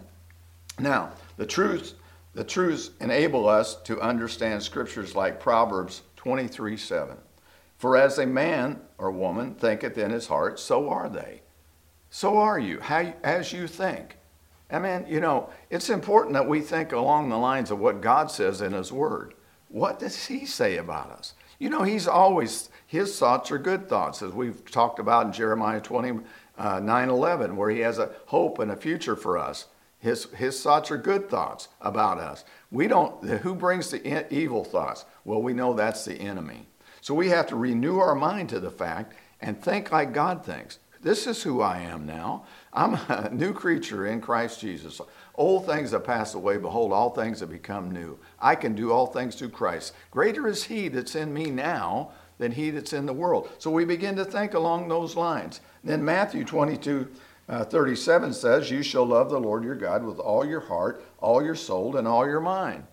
Now, 0.78 1.14
the 1.38 1.46
truths 1.46 1.96
the 2.34 2.44
truths 2.44 2.92
enable 3.02 3.50
us 3.50 3.76
to 3.84 4.00
understand 4.00 4.62
scriptures 4.62 5.16
like 5.16 5.40
Proverbs 5.40 6.04
23 6.16 6.78
7. 6.78 7.18
For 7.78 7.98
as 7.98 8.20
a 8.20 8.26
man 8.26 8.82
or 8.98 9.12
woman 9.12 9.56
thinketh 9.56 9.98
in 9.98 10.12
his 10.12 10.28
heart, 10.28 10.60
so 10.60 10.90
are 10.90 11.10
they. 11.10 11.42
So 12.10 12.38
are 12.38 12.60
you, 12.60 12.80
how, 12.80 13.14
as 13.24 13.52
you 13.54 13.68
think. 13.68 14.18
I 14.72 14.80
mean, 14.80 15.06
you 15.08 15.20
know, 15.20 15.50
it's 15.70 15.90
important 15.90 16.34
that 16.34 16.48
we 16.48 16.62
think 16.62 16.92
along 16.92 17.30
the 17.30 17.38
lines 17.38 17.72
of 17.72 17.80
what 17.80 18.02
God 18.02 18.30
says 18.30 18.62
in 18.62 18.74
His 18.74 18.92
Word. 18.92 19.34
What 19.70 20.00
does 20.00 20.28
He 20.28 20.46
say 20.46 20.78
about 20.78 21.10
us? 21.10 21.34
You 21.58 21.70
know, 21.70 21.84
He's 21.84 22.08
always, 22.08 22.69
His 22.90 23.20
thoughts 23.20 23.52
are 23.52 23.60
good 23.60 23.88
thoughts, 23.88 24.24
as 24.24 24.34
we've 24.34 24.66
talked 24.66 24.98
about 24.98 25.28
in 25.28 25.32
Jeremiah 25.32 25.80
29 25.80 26.24
uh, 26.58 27.14
11, 27.14 27.56
where 27.56 27.70
He 27.70 27.82
has 27.82 28.00
a 28.00 28.10
hope 28.26 28.58
and 28.58 28.72
a 28.72 28.76
future 28.76 29.16
for 29.16 29.38
us. 29.38 29.68
His, 30.00 30.24
his 30.34 30.64
thoughts 30.64 30.90
are 30.90 30.98
good 30.98 31.30
thoughts 31.30 31.68
about 31.82 32.18
us. 32.18 32.44
We 32.72 32.88
don't, 32.88 33.24
who 33.24 33.54
brings 33.54 33.92
the 33.92 34.34
evil 34.34 34.64
thoughts? 34.64 35.06
Well, 35.24 35.40
we 35.40 35.54
know 35.54 35.74
that's 35.76 36.04
the 36.04 36.16
enemy. 36.16 36.66
So 37.02 37.14
we 37.14 37.30
have 37.30 37.46
to 37.50 37.56
renew 37.56 38.00
our 38.00 38.16
mind 38.16 38.50
to 38.50 38.60
the 38.60 38.72
fact 38.72 39.14
and 39.40 39.62
think 39.62 39.92
like 39.92 40.12
God 40.12 40.44
thinks. 40.44 40.80
This 41.00 41.28
is 41.28 41.44
who 41.44 41.62
I 41.62 41.82
am 41.82 42.08
now. 42.08 42.46
I'm 42.74 42.96
a 42.96 43.30
new 43.32 43.54
creature 43.54 44.08
in 44.08 44.20
Christ 44.20 44.62
Jesus. 44.62 45.00
Old 45.36 45.68
things 45.68 45.92
have 45.92 46.06
passed 46.06 46.34
away. 46.34 46.58
Behold, 46.58 46.92
all 46.92 47.12
things 47.12 47.42
have 47.42 47.52
become 47.52 47.92
new. 47.92 48.18
I 48.40 48.56
can 48.56 48.74
do 48.74 48.92
all 48.92 49.06
things 49.06 49.36
through 49.36 49.50
Christ. 49.50 49.94
Greater 50.10 50.48
is 50.48 50.64
He 50.64 50.88
that's 50.88 51.14
in 51.14 51.32
me 51.32 51.52
now 51.52 52.14
than 52.40 52.54
He 52.54 52.72
that's 52.72 52.94
in 52.94 53.06
the 53.06 53.14
world. 53.14 53.50
So 53.60 53.70
we 53.70 53.86
begin 53.86 54.16
to 54.16 54.26
think 54.26 54.56
along 54.56 54.88
those 54.88 55.16
lines. 55.16 55.62
Then 55.84 56.04
Matthew 56.04 56.44
22 56.44 57.08
uh, 57.50 57.66
37 57.66 58.34
says, 58.34 58.70
You 58.70 58.84
shall 58.84 59.06
love 59.06 59.30
the 59.30 59.40
Lord 59.40 59.64
your 59.64 59.76
God 59.76 60.04
with 60.04 60.20
all 60.20 60.46
your 60.46 60.60
heart, 60.60 61.04
all 61.20 61.44
your 61.44 61.56
soul, 61.56 61.98
and 61.98 62.08
all 62.08 62.28
your 62.28 62.40
mind. 62.40 62.84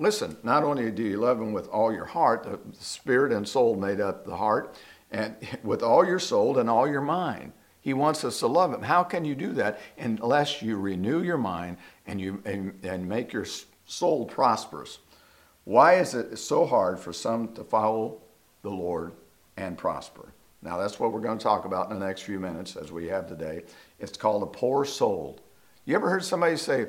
Listen, 0.00 0.36
not 0.42 0.64
only 0.64 0.90
do 0.90 1.02
you 1.02 1.16
love 1.16 1.40
Him 1.40 1.52
with 1.52 1.68
all 1.68 1.92
your 1.92 2.04
heart, 2.04 2.42
the 2.42 2.58
spirit 2.72 3.32
and 3.32 3.48
soul 3.48 3.76
made 3.76 4.00
up 4.00 4.24
the 4.24 4.36
heart, 4.36 4.76
and 5.10 5.36
with 5.62 5.82
all 5.82 6.04
your 6.04 6.18
soul 6.18 6.58
and 6.58 6.68
all 6.68 6.88
your 6.88 7.00
mind. 7.00 7.52
He 7.80 7.94
wants 7.94 8.24
us 8.24 8.40
to 8.40 8.48
love 8.48 8.74
Him. 8.74 8.82
How 8.82 9.04
can 9.04 9.24
you 9.24 9.36
do 9.36 9.52
that 9.52 9.80
unless 9.96 10.60
you 10.60 10.76
renew 10.76 11.22
your 11.22 11.38
mind 11.38 11.78
and, 12.06 12.20
you, 12.20 12.42
and, 12.44 12.78
and 12.82 13.08
make 13.08 13.32
your 13.32 13.46
soul 13.86 14.26
prosperous? 14.26 14.98
Why 15.64 15.94
is 15.94 16.14
it 16.14 16.36
so 16.38 16.66
hard 16.66 16.98
for 16.98 17.12
some 17.12 17.54
to 17.54 17.62
follow 17.62 18.22
the 18.62 18.70
Lord 18.70 19.12
and 19.56 19.76
prosper? 19.76 20.32
Now, 20.62 20.76
that's 20.78 20.98
what 20.98 21.12
we're 21.12 21.20
going 21.20 21.38
to 21.38 21.42
talk 21.42 21.64
about 21.64 21.90
in 21.90 21.98
the 21.98 22.04
next 22.04 22.22
few 22.22 22.40
minutes, 22.40 22.76
as 22.76 22.90
we 22.90 23.06
have 23.08 23.28
today. 23.28 23.62
It's 24.00 24.16
called 24.16 24.42
a 24.42 24.46
poor 24.46 24.84
soul. 24.84 25.38
You 25.84 25.94
ever 25.94 26.10
heard 26.10 26.24
somebody 26.24 26.56
say, 26.56 26.86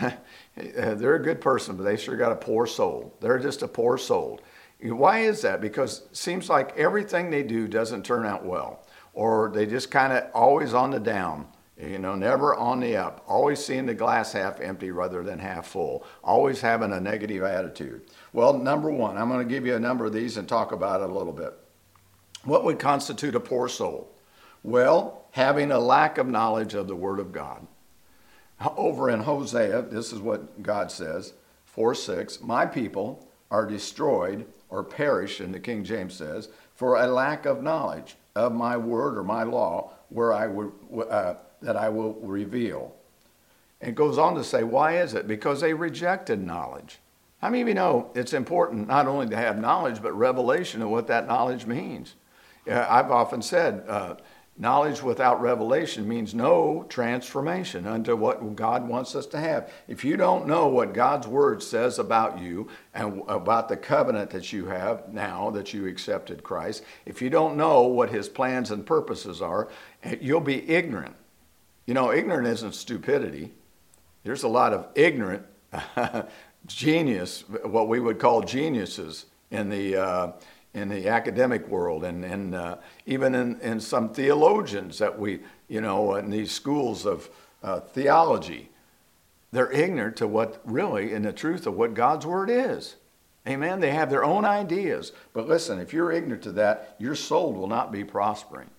they're 0.56 1.14
a 1.14 1.22
good 1.22 1.40
person, 1.40 1.76
but 1.76 1.84
they 1.84 1.96
sure 1.96 2.16
got 2.16 2.32
a 2.32 2.36
poor 2.36 2.66
soul? 2.66 3.14
They're 3.20 3.38
just 3.38 3.62
a 3.62 3.68
poor 3.68 3.96
soul. 3.96 4.40
Why 4.82 5.20
is 5.20 5.42
that? 5.42 5.60
Because 5.60 6.02
it 6.10 6.16
seems 6.16 6.48
like 6.48 6.76
everything 6.76 7.30
they 7.30 7.44
do 7.44 7.68
doesn't 7.68 8.04
turn 8.04 8.26
out 8.26 8.44
well 8.44 8.84
or 9.14 9.50
they 9.54 9.66
just 9.66 9.90
kind 9.90 10.12
of 10.12 10.24
always 10.34 10.74
on 10.74 10.90
the 10.90 11.00
down, 11.00 11.46
you 11.78 11.98
know, 11.98 12.14
never 12.14 12.54
on 12.54 12.80
the 12.80 12.96
up, 12.96 13.24
always 13.26 13.64
seeing 13.64 13.86
the 13.86 13.94
glass 13.94 14.32
half 14.32 14.60
empty 14.60 14.90
rather 14.90 15.22
than 15.22 15.38
half 15.38 15.66
full, 15.66 16.04
always 16.22 16.60
having 16.60 16.92
a 16.92 17.00
negative 17.00 17.42
attitude. 17.42 18.02
Well, 18.32 18.54
number 18.54 18.90
one, 18.90 19.16
I'm 19.16 19.28
going 19.28 19.46
to 19.46 19.52
give 19.52 19.66
you 19.66 19.74
a 19.74 19.80
number 19.80 20.04
of 20.04 20.12
these 20.12 20.36
and 20.36 20.48
talk 20.48 20.72
about 20.72 21.00
it 21.00 21.10
a 21.10 21.14
little 21.14 21.32
bit. 21.32 21.54
What 22.44 22.64
would 22.64 22.78
constitute 22.78 23.34
a 23.34 23.40
poor 23.40 23.68
soul? 23.68 24.12
Well, 24.62 25.24
having 25.32 25.72
a 25.72 25.78
lack 25.78 26.18
of 26.18 26.28
knowledge 26.28 26.74
of 26.74 26.88
the 26.88 26.96
Word 26.96 27.18
of 27.18 27.32
God. 27.32 27.66
Over 28.76 29.10
in 29.10 29.20
Hosea, 29.20 29.82
this 29.82 30.12
is 30.12 30.20
what 30.20 30.62
God 30.62 30.90
says 30.90 31.32
4 31.64 31.94
6, 31.94 32.42
My 32.42 32.66
people 32.66 33.28
are 33.50 33.66
destroyed 33.66 34.46
or 34.68 34.84
perish, 34.84 35.40
and 35.40 35.52
the 35.54 35.60
King 35.60 35.84
James 35.84 36.14
says, 36.14 36.48
for 36.74 36.96
a 36.96 37.06
lack 37.06 37.44
of 37.44 37.62
knowledge 37.62 38.16
of 38.34 38.52
my 38.52 38.76
word 38.76 39.16
or 39.16 39.22
my 39.22 39.42
law 39.42 39.92
where 40.08 40.32
I 40.32 40.46
would, 40.46 40.72
uh, 41.08 41.34
that 41.62 41.76
I 41.76 41.88
will 41.88 42.14
reveal. 42.14 42.94
It 43.80 43.94
goes 43.94 44.18
on 44.18 44.34
to 44.36 44.44
say, 44.44 44.62
why 44.62 44.98
is 44.98 45.14
it? 45.14 45.26
Because 45.26 45.60
they 45.60 45.74
rejected 45.74 46.44
knowledge. 46.44 46.98
How 47.40 47.48
many 47.48 47.62
of 47.62 47.68
you 47.68 47.74
know 47.74 48.10
it's 48.14 48.32
important 48.32 48.86
not 48.86 49.08
only 49.08 49.28
to 49.28 49.36
have 49.36 49.58
knowledge, 49.58 50.00
but 50.00 50.12
revelation 50.12 50.82
of 50.82 50.90
what 50.90 51.08
that 51.08 51.26
knowledge 51.26 51.66
means? 51.66 52.14
I've 52.68 53.10
often 53.10 53.42
said, 53.42 53.84
uh, 53.88 54.14
Knowledge 54.58 55.02
without 55.02 55.40
revelation 55.40 56.06
means 56.06 56.34
no 56.34 56.84
transformation 56.90 57.86
unto 57.86 58.14
what 58.14 58.54
God 58.54 58.86
wants 58.86 59.14
us 59.14 59.24
to 59.28 59.40
have. 59.40 59.72
If 59.88 60.04
you 60.04 60.18
don't 60.18 60.46
know 60.46 60.68
what 60.68 60.92
God's 60.92 61.26
word 61.26 61.62
says 61.62 61.98
about 61.98 62.38
you 62.38 62.68
and 62.92 63.22
about 63.28 63.70
the 63.70 63.78
covenant 63.78 64.28
that 64.30 64.52
you 64.52 64.66
have 64.66 65.10
now 65.10 65.50
that 65.52 65.72
you 65.72 65.86
accepted 65.86 66.42
Christ, 66.42 66.84
if 67.06 67.22
you 67.22 67.30
don't 67.30 67.56
know 67.56 67.82
what 67.82 68.10
his 68.10 68.28
plans 68.28 68.70
and 68.70 68.84
purposes 68.84 69.40
are, 69.40 69.68
eh, 70.04 70.16
you'll 70.20 70.40
be 70.40 70.70
ignorant. 70.70 71.16
You 71.86 71.94
know, 71.94 72.12
ignorant 72.12 72.46
isn't 72.48 72.74
stupidity. 72.74 73.52
There's 74.24 74.44
a 74.44 74.48
lot 74.48 74.72
of 74.72 74.86
ignorant 74.94 75.44
genius, 76.66 77.44
what 77.64 77.88
we 77.88 77.98
would 77.98 78.18
call 78.18 78.42
geniuses 78.42 79.26
in 79.50 79.68
the 79.68 79.96
uh, 79.96 80.32
in 80.74 80.88
the 80.88 81.08
academic 81.08 81.68
world 81.68 82.04
and, 82.04 82.24
and 82.24 82.54
uh, 82.54 82.76
even 83.06 83.34
in, 83.34 83.60
in 83.60 83.80
some 83.80 84.08
theologians 84.12 84.98
that 84.98 85.18
we, 85.18 85.40
you 85.68 85.80
know, 85.80 86.14
in 86.14 86.30
these 86.30 86.50
schools 86.50 87.04
of 87.04 87.28
uh, 87.62 87.80
theology. 87.80 88.70
They're 89.50 89.70
ignorant 89.70 90.16
to 90.16 90.26
what 90.26 90.62
really, 90.64 91.12
in 91.12 91.22
the 91.22 91.32
truth 91.32 91.66
of 91.66 91.74
what 91.74 91.92
God's 91.92 92.24
Word 92.24 92.48
is. 92.48 92.96
Amen. 93.46 93.80
They 93.80 93.90
have 93.90 94.08
their 94.08 94.24
own 94.24 94.44
ideas. 94.44 95.12
But 95.34 95.46
listen, 95.46 95.78
if 95.78 95.92
you're 95.92 96.12
ignorant 96.12 96.42
to 96.44 96.52
that, 96.52 96.96
your 96.98 97.14
soul 97.14 97.52
will 97.52 97.66
not 97.66 97.92
be 97.92 98.04
prospering. 98.04 98.70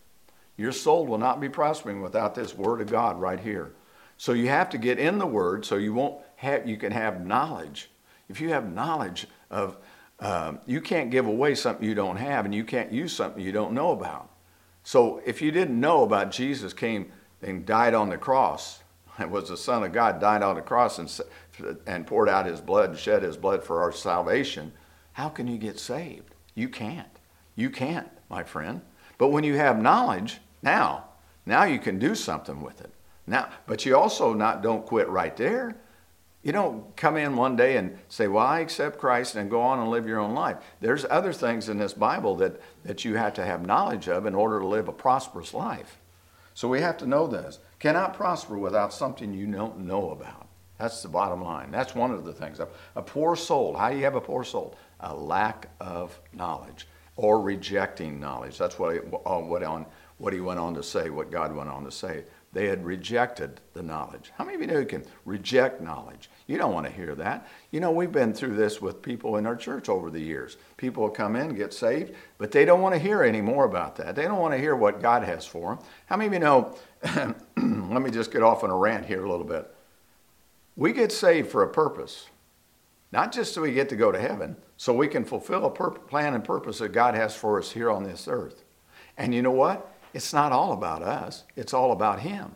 Your 0.57 0.71
soul 0.71 1.05
will 1.05 1.17
not 1.17 1.39
be 1.39 1.49
prospering 1.49 2.01
without 2.01 2.35
this 2.35 2.53
Word 2.55 2.81
of 2.81 2.91
God 2.91 3.19
right 3.19 3.39
here. 3.39 3.73
So 4.17 4.33
you 4.33 4.49
have 4.49 4.69
to 4.69 4.77
get 4.77 4.99
in 4.99 5.17
the 5.17 5.25
Word 5.25 5.65
so 5.65 5.75
you 5.75 5.93
won't 5.93 6.21
have, 6.35 6.67
you 6.67 6.77
can 6.77 6.91
have 6.91 7.25
knowledge. 7.25 7.89
If 8.29 8.39
you 8.39 8.49
have 8.49 8.71
knowledge 8.71 9.27
of, 9.49 9.77
um, 10.19 10.59
you 10.65 10.79
can't 10.79 11.09
give 11.09 11.25
away 11.25 11.55
something 11.55 11.87
you 11.87 11.95
don't 11.95 12.17
have, 12.17 12.45
and 12.45 12.53
you 12.53 12.63
can't 12.63 12.91
use 12.91 13.13
something 13.13 13.43
you 13.43 13.51
don't 13.51 13.73
know 13.73 13.91
about. 13.91 14.29
So 14.83 15.21
if 15.25 15.41
you 15.41 15.51
didn't 15.51 15.79
know 15.79 16.03
about 16.03 16.31
Jesus 16.31 16.73
came 16.73 17.11
and 17.41 17.65
died 17.65 17.93
on 17.93 18.09
the 18.09 18.17
cross, 18.17 18.83
and 19.17 19.31
was 19.31 19.49
the 19.49 19.57
Son 19.57 19.83
of 19.83 19.91
God, 19.91 20.19
died 20.19 20.43
on 20.43 20.55
the 20.55 20.61
cross 20.61 20.99
and, 20.99 21.19
and 21.85 22.07
poured 22.07 22.29
out 22.29 22.45
his 22.45 22.61
blood 22.61 22.91
and 22.91 22.99
shed 22.99 23.23
his 23.23 23.37
blood 23.37 23.63
for 23.63 23.81
our 23.81 23.91
salvation, 23.91 24.71
how 25.13 25.29
can 25.29 25.47
you 25.47 25.57
get 25.57 25.79
saved? 25.79 26.33
You 26.55 26.69
can't. 26.69 27.07
You 27.55 27.69
can't, 27.69 28.09
my 28.29 28.43
friend. 28.43 28.81
But 29.17 29.29
when 29.29 29.43
you 29.43 29.55
have 29.55 29.79
knowledge, 29.79 30.39
now, 30.63 31.05
now 31.45 31.65
you 31.65 31.77
can 31.77 31.99
do 31.99 32.15
something 32.15 32.61
with 32.61 32.81
it. 32.81 32.91
Now, 33.27 33.49
but 33.67 33.85
you 33.85 33.95
also 33.95 34.33
not 34.33 34.63
don't 34.63 34.85
quit 34.85 35.07
right 35.09 35.35
there. 35.35 35.75
You 36.41 36.51
don't 36.51 36.95
come 36.97 37.15
in 37.15 37.37
one 37.37 37.55
day 37.55 37.77
and 37.77 37.97
say, 38.09 38.27
Well, 38.27 38.45
I 38.45 38.59
accept 38.59 38.97
Christ 38.97 39.35
and 39.35 39.49
go 39.49 39.61
on 39.61 39.79
and 39.79 39.89
live 39.89 40.07
your 40.07 40.19
own 40.19 40.33
life. 40.33 40.57
There's 40.81 41.05
other 41.09 41.31
things 41.31 41.69
in 41.69 41.77
this 41.77 41.93
Bible 41.93 42.35
that, 42.37 42.59
that 42.83 43.05
you 43.05 43.15
have 43.15 43.33
to 43.35 43.45
have 43.45 43.65
knowledge 43.65 44.09
of 44.09 44.25
in 44.25 44.35
order 44.35 44.59
to 44.59 44.67
live 44.67 44.87
a 44.87 44.93
prosperous 44.93 45.53
life. 45.53 45.99
So 46.53 46.67
we 46.67 46.81
have 46.81 46.97
to 46.97 47.07
know 47.07 47.27
this. 47.27 47.59
Cannot 47.79 48.13
prosper 48.13 48.57
without 48.57 48.93
something 48.93 49.33
you 49.33 49.47
don't 49.47 49.79
know 49.79 50.11
about. 50.11 50.47
That's 50.77 51.01
the 51.01 51.07
bottom 51.07 51.41
line. 51.41 51.71
That's 51.71 51.95
one 51.95 52.11
of 52.11 52.25
the 52.25 52.33
things. 52.33 52.59
A 52.95 53.01
poor 53.01 53.35
soul. 53.35 53.75
How 53.75 53.89
do 53.89 53.97
you 53.97 54.03
have 54.03 54.15
a 54.15 54.21
poor 54.21 54.43
soul? 54.43 54.75
A 54.99 55.15
lack 55.15 55.69
of 55.79 56.19
knowledge 56.33 56.87
or 57.15 57.41
rejecting 57.41 58.19
knowledge. 58.19 58.57
That's 58.57 58.79
what 58.79 58.93
he, 58.93 58.99
uh, 58.99 59.39
what, 59.39 59.63
on, 59.63 59.85
what 60.17 60.33
he 60.33 60.39
went 60.39 60.59
on 60.59 60.73
to 60.75 60.83
say, 60.83 61.09
what 61.09 61.31
God 61.31 61.55
went 61.55 61.69
on 61.69 61.83
to 61.83 61.91
say. 61.91 62.23
They 62.53 62.67
had 62.67 62.85
rejected 62.85 63.61
the 63.73 63.81
knowledge. 63.81 64.31
How 64.37 64.45
many 64.45 64.55
of 64.55 64.61
you 64.61 64.67
know 64.67 64.79
you 64.79 64.85
can 64.85 65.03
reject 65.25 65.81
knowledge? 65.81 66.29
You 66.45 66.59
don't 66.59 66.71
want 66.71 66.85
to 66.85 66.91
hear 66.91 67.15
that. 67.15 67.47
You 67.71 67.79
know, 67.79 67.89
we've 67.91 68.11
been 68.11 68.31
through 68.31 68.55
this 68.55 68.79
with 68.79 69.01
people 69.01 69.37
in 69.37 69.47
our 69.47 69.55
church 69.55 69.89
over 69.89 70.11
the 70.11 70.19
years. 70.19 70.57
People 70.77 71.09
come 71.09 71.35
in, 71.35 71.55
get 71.55 71.73
saved, 71.73 72.13
but 72.37 72.51
they 72.51 72.63
don't 72.63 72.81
want 72.81 72.93
to 72.93 72.99
hear 72.99 73.23
any 73.23 73.41
more 73.41 73.65
about 73.65 73.95
that. 73.95 74.15
They 74.15 74.23
don't 74.23 74.37
want 74.37 74.53
to 74.53 74.59
hear 74.59 74.75
what 74.75 75.01
God 75.01 75.23
has 75.23 75.47
for 75.47 75.75
them. 75.75 75.85
How 76.05 76.15
many 76.15 76.27
of 76.27 76.33
you 76.33 76.39
know? 76.39 76.75
let 77.57 78.01
me 78.03 78.11
just 78.11 78.31
get 78.31 78.43
off 78.43 78.63
on 78.63 78.69
a 78.69 78.77
rant 78.77 79.07
here 79.07 79.25
a 79.25 79.29
little 79.29 79.45
bit. 79.45 79.73
We 80.75 80.93
get 80.93 81.11
saved 81.11 81.49
for 81.49 81.63
a 81.63 81.69
purpose, 81.69 82.27
not 83.11 83.31
just 83.31 83.53
so 83.53 83.63
we 83.63 83.73
get 83.73 83.89
to 83.89 83.95
go 83.95 84.11
to 84.11 84.19
heaven, 84.19 84.57
so 84.77 84.93
we 84.93 85.07
can 85.07 85.25
fulfill 85.25 85.65
a 85.65 85.69
plan 85.71 86.35
and 86.35 86.43
purpose 86.43 86.79
that 86.79 86.89
God 86.89 87.15
has 87.15 87.35
for 87.35 87.57
us 87.57 87.71
here 87.71 87.89
on 87.89 88.03
this 88.03 88.27
earth. 88.27 88.63
And 89.17 89.33
you 89.33 89.41
know 89.41 89.51
what? 89.51 89.92
It's 90.13 90.33
not 90.33 90.51
all 90.51 90.73
about 90.73 91.01
us, 91.01 91.43
it's 91.55 91.73
all 91.73 91.91
about 91.91 92.19
Him, 92.19 92.51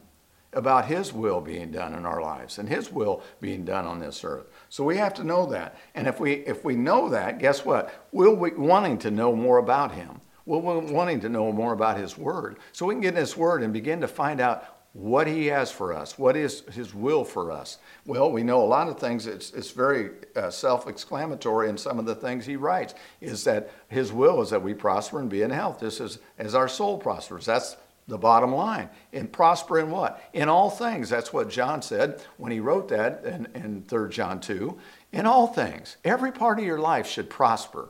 about 0.54 0.86
His 0.86 1.12
will 1.12 1.42
being 1.42 1.72
done 1.72 1.94
in 1.94 2.06
our 2.06 2.22
lives 2.22 2.60
and 2.60 2.70
His 2.70 2.92
will 2.92 3.24
being 3.42 3.66
done 3.66 3.86
on 3.86 4.00
this 4.00 4.24
earth. 4.24 4.46
So 4.70 4.84
we 4.84 4.98
have 4.98 5.14
to 5.16 5.24
know 5.24 5.46
that. 5.48 5.78
And 5.96 6.08
if 6.08 6.20
we, 6.20 6.34
if 6.34 6.64
we 6.64 6.76
know 6.76 7.10
that, 7.10 7.40
guess 7.40 7.66
what? 7.66 8.08
We'll 8.12 8.36
be 8.36 8.52
wanting 8.52 9.00
to 9.00 9.12
know 9.12 9.36
more 9.36 9.58
about 9.58 9.92
Him. 9.92 10.22
We'll 10.46 10.82
be 10.82 10.94
wanting 10.94 11.20
to 11.22 11.30
know 11.30 11.52
more 11.52 11.74
about 11.74 11.98
His 11.98 12.18
Word. 12.18 12.60
So 12.72 12.86
we 12.86 12.94
can 12.94 13.02
get 13.02 13.16
in 13.16 13.20
His 13.20 13.36
Word 13.36 13.64
and 13.64 13.74
begin 13.74 14.02
to 14.02 14.08
find 14.08 14.40
out 14.40 14.77
what 14.98 15.28
he 15.28 15.46
has 15.46 15.72
for 15.72 15.94
us, 15.94 16.18
what 16.18 16.36
is 16.36 16.62
his 16.74 16.92
will 16.92 17.24
for 17.24 17.52
us. 17.52 17.78
Well, 18.08 18.32
we 18.32 18.42
know 18.42 18.64
a 18.64 18.66
lot 18.66 18.88
of 18.88 18.98
things, 18.98 19.28
it's, 19.28 19.52
it's 19.52 19.70
very 19.70 20.10
uh, 20.36 20.50
self 20.50 20.88
exclamatory 20.88 21.70
in 21.70 21.78
some 21.78 22.00
of 22.00 22.06
the 22.06 22.16
things 22.16 22.48
he 22.48 22.56
writes, 22.56 22.96
is 23.22 23.44
that 23.44 23.70
his 23.90 24.12
will 24.12 24.42
is 24.42 24.50
that 24.50 24.64
we 24.64 24.74
prosper 24.74 25.20
and 25.20 25.30
be 25.30 25.44
in 25.44 25.52
health, 25.52 25.80
This 25.80 26.00
is 26.00 26.18
as 26.40 26.56
our 26.56 26.68
soul 26.68 26.98
prospers. 26.98 27.46
That's 27.46 27.78
the 28.08 28.18
bottom 28.18 28.52
line. 28.52 28.90
And 29.14 29.32
prosper 29.32 29.78
in 29.78 29.92
what? 29.92 30.20
In 30.34 30.50
all 30.50 30.72
things. 30.72 31.10
That's 31.10 31.32
what 31.32 31.52
John 31.52 31.84
said 31.84 32.20
when 32.38 32.52
he 32.52 32.60
wrote 32.60 32.88
that 32.88 33.24
in, 33.24 33.48
in 33.54 33.84
3 33.84 34.10
John 34.10 34.40
2. 34.40 34.80
In 35.12 35.28
all 35.28 35.46
things. 35.46 35.98
Every 36.04 36.32
part 36.32 36.58
of 36.58 36.66
your 36.66 36.80
life 36.80 37.06
should 37.06 37.30
prosper. 37.30 37.90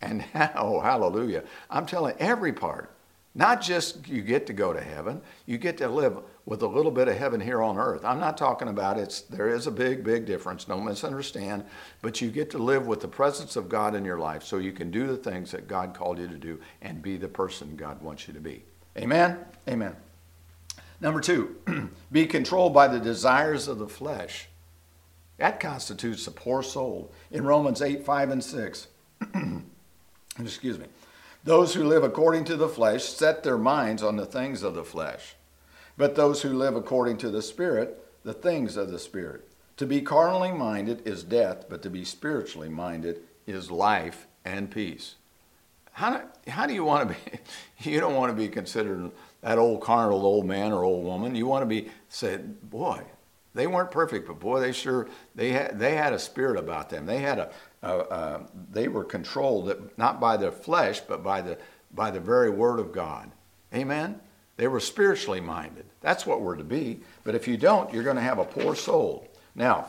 And 0.00 0.24
oh, 0.54 0.80
hallelujah. 0.80 1.44
I'm 1.68 1.84
telling 1.84 2.16
every 2.18 2.54
part. 2.54 2.94
Not 3.36 3.60
just 3.60 4.06
you 4.06 4.22
get 4.22 4.46
to 4.46 4.52
go 4.52 4.72
to 4.72 4.80
heaven, 4.80 5.20
you 5.44 5.58
get 5.58 5.76
to 5.78 5.88
live 5.88 6.18
with 6.46 6.62
a 6.62 6.68
little 6.68 6.92
bit 6.92 7.08
of 7.08 7.16
heaven 7.16 7.40
here 7.40 7.62
on 7.62 7.78
earth. 7.78 8.04
I'm 8.04 8.20
not 8.20 8.36
talking 8.36 8.68
about 8.68 8.96
it's 8.96 9.22
there 9.22 9.48
is 9.48 9.66
a 9.66 9.72
big 9.72 10.04
big 10.04 10.24
difference, 10.24 10.64
don't 10.64 10.84
misunderstand, 10.84 11.64
but 12.00 12.20
you 12.20 12.30
get 12.30 12.50
to 12.50 12.58
live 12.58 12.86
with 12.86 13.00
the 13.00 13.08
presence 13.08 13.56
of 13.56 13.68
God 13.68 13.96
in 13.96 14.04
your 14.04 14.18
life 14.18 14.44
so 14.44 14.58
you 14.58 14.72
can 14.72 14.90
do 14.90 15.08
the 15.08 15.16
things 15.16 15.50
that 15.50 15.66
God 15.66 15.94
called 15.94 16.18
you 16.18 16.28
to 16.28 16.36
do 16.36 16.60
and 16.80 17.02
be 17.02 17.16
the 17.16 17.28
person 17.28 17.74
God 17.76 18.00
wants 18.02 18.28
you 18.28 18.34
to 18.34 18.40
be. 18.40 18.62
Amen. 18.96 19.38
Amen. 19.68 19.96
Number 21.00 21.20
2, 21.20 21.90
be 22.12 22.26
controlled 22.26 22.72
by 22.72 22.86
the 22.86 23.00
desires 23.00 23.66
of 23.66 23.78
the 23.78 23.88
flesh. 23.88 24.48
That 25.38 25.58
constitutes 25.58 26.26
a 26.28 26.30
poor 26.30 26.62
soul. 26.62 27.12
In 27.32 27.44
Romans 27.44 27.82
8, 27.82 28.04
5 28.04 28.30
and 28.30 28.44
6. 28.44 28.86
Excuse 30.38 30.78
me. 30.78 30.86
Those 31.44 31.74
who 31.74 31.84
live 31.84 32.02
according 32.02 32.44
to 32.44 32.56
the 32.56 32.68
flesh 32.68 33.04
set 33.04 33.42
their 33.42 33.58
minds 33.58 34.02
on 34.02 34.16
the 34.16 34.24
things 34.24 34.62
of 34.62 34.74
the 34.74 34.84
flesh, 34.84 35.36
but 35.96 36.14
those 36.14 36.40
who 36.40 36.54
live 36.54 36.74
according 36.74 37.18
to 37.18 37.30
the 37.30 37.42
Spirit, 37.42 38.02
the 38.24 38.32
things 38.32 38.78
of 38.78 38.90
the 38.90 38.98
Spirit. 38.98 39.46
To 39.76 39.86
be 39.86 40.00
carnally 40.00 40.52
minded 40.52 41.06
is 41.06 41.22
death, 41.22 41.66
but 41.68 41.82
to 41.82 41.90
be 41.90 42.04
spiritually 42.04 42.70
minded 42.70 43.20
is 43.46 43.70
life 43.70 44.26
and 44.44 44.70
peace. 44.70 45.16
How 45.92 46.16
do, 46.16 46.50
how 46.50 46.66
do 46.66 46.72
you 46.72 46.84
want 46.84 47.08
to 47.08 47.14
be? 47.14 47.38
You 47.90 48.00
don't 48.00 48.14
want 48.14 48.30
to 48.30 48.36
be 48.36 48.48
considered 48.48 49.10
that 49.42 49.58
old 49.58 49.82
carnal 49.82 50.24
old 50.24 50.46
man 50.46 50.72
or 50.72 50.84
old 50.84 51.04
woman. 51.04 51.34
You 51.34 51.46
want 51.46 51.62
to 51.62 51.66
be 51.66 51.90
said, 52.08 52.70
boy, 52.70 53.02
they 53.54 53.66
weren't 53.66 53.90
perfect, 53.90 54.26
but 54.26 54.40
boy, 54.40 54.60
they 54.60 54.72
sure 54.72 55.08
they 55.34 55.50
had 55.50 55.78
they 55.78 55.94
had 55.94 56.14
a 56.14 56.18
spirit 56.18 56.56
about 56.56 56.88
them. 56.88 57.04
They 57.04 57.18
had 57.18 57.38
a, 57.38 57.50
uh, 57.84 57.98
uh, 58.10 58.46
they 58.72 58.88
were 58.88 59.04
controlled 59.04 59.90
not 59.96 60.20
by 60.20 60.36
the 60.36 60.50
flesh, 60.50 61.00
but 61.00 61.22
by 61.22 61.42
the, 61.42 61.58
by 61.92 62.10
the 62.10 62.20
very 62.20 62.50
word 62.50 62.80
of 62.80 62.92
God. 62.92 63.30
Amen? 63.74 64.20
They 64.56 64.68
were 64.68 64.80
spiritually 64.80 65.40
minded. 65.40 65.84
That's 66.00 66.24
what 66.26 66.40
we're 66.40 66.56
to 66.56 66.64
be. 66.64 67.00
But 67.24 67.34
if 67.34 67.46
you 67.46 67.56
don't, 67.56 67.92
you're 67.92 68.04
going 68.04 68.16
to 68.16 68.22
have 68.22 68.38
a 68.38 68.44
poor 68.44 68.74
soul. 68.74 69.28
Now, 69.54 69.88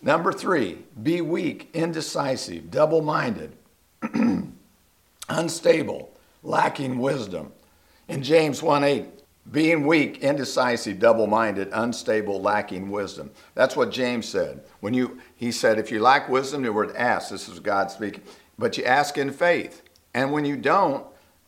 number 0.00 0.32
three, 0.32 0.78
be 1.02 1.20
weak, 1.20 1.70
indecisive, 1.74 2.70
double 2.70 3.02
minded, 3.02 3.52
unstable, 5.28 6.10
lacking 6.42 6.98
wisdom. 6.98 7.52
In 8.08 8.22
James 8.22 8.62
1 8.62 8.84
8, 8.84 9.06
being 9.50 9.86
weak, 9.86 10.18
indecisive, 10.18 10.98
double 10.98 11.26
minded, 11.26 11.68
unstable, 11.72 12.40
lacking 12.40 12.90
wisdom. 12.90 13.30
That's 13.54 13.74
what 13.74 13.90
James 13.90 14.28
said. 14.28 14.62
When 14.80 14.94
you, 14.94 15.20
he 15.34 15.50
said, 15.50 15.78
if 15.78 15.90
you 15.90 16.00
lack 16.00 16.28
wisdom, 16.28 16.62
the 16.62 16.72
word 16.72 16.94
ask, 16.94 17.30
this 17.30 17.48
is 17.48 17.58
God 17.58 17.90
speaking, 17.90 18.22
but 18.58 18.78
you 18.78 18.84
ask 18.84 19.18
in 19.18 19.32
faith. 19.32 19.82
And 20.14 20.32
when 20.32 20.44
you 20.44 20.56
don't, 20.56 21.04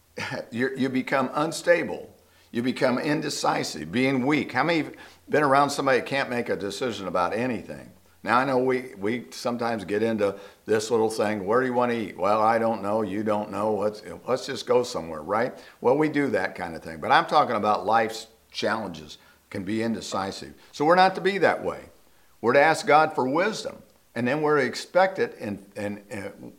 you 0.51 0.89
become 0.89 1.31
unstable. 1.35 2.13
You 2.51 2.63
become 2.63 2.99
indecisive, 2.99 3.91
being 3.91 4.27
weak. 4.27 4.53
How 4.53 4.63
many 4.63 4.91
been 5.29 5.43
around 5.43 5.71
somebody 5.71 6.01
that 6.01 6.07
can't 6.07 6.29
make 6.29 6.51
a 6.51 6.57
decision 6.57 7.07
about 7.07 7.33
anything? 7.33 7.92
Now, 8.25 8.39
I 8.39 8.45
know 8.45 8.59
we, 8.59 8.95
we 8.97 9.27
sometimes 9.31 9.85
get 9.85 10.03
into 10.03 10.37
this 10.65 10.91
little 10.91 11.11
thing 11.11 11.45
where 11.45 11.61
do 11.61 11.67
you 11.67 11.73
want 11.73 11.91
to 11.91 11.99
eat? 11.99 12.17
Well, 12.17 12.41
I 12.41 12.59
don't 12.59 12.83
know. 12.83 13.03
You 13.03 13.25
don't 13.25 13.51
know. 13.51 13.75
Let's, 13.75 14.03
let's 14.29 14.47
just 14.47 14.67
go 14.67 14.85
somewhere, 14.85 15.23
right? 15.23 15.59
Well, 15.81 15.97
we 15.97 16.09
do 16.09 16.29
that 16.29 16.55
kind 16.55 16.77
of 16.77 16.83
thing. 16.83 16.99
But 16.99 17.11
I'm 17.11 17.27
talking 17.27 17.57
about 17.57 17.85
life's 17.85 18.29
challenges 18.53 19.19
can 19.51 19.65
be 19.65 19.83
indecisive. 19.83 20.55
So 20.71 20.85
we're 20.85 20.95
not 20.95 21.15
to 21.17 21.21
be 21.21 21.39
that 21.39 21.65
way. 21.65 21.81
We're 22.41 22.53
to 22.55 22.61
ask 22.61 22.87
God 22.87 23.15
for 23.15 23.29
wisdom. 23.29 23.83
And 24.15 24.29
then 24.29 24.43
we're 24.43 24.61
to 24.61 24.67
expect 24.67 25.19
it 25.19 25.37
in, 25.39 25.65
in, 25.75 26.03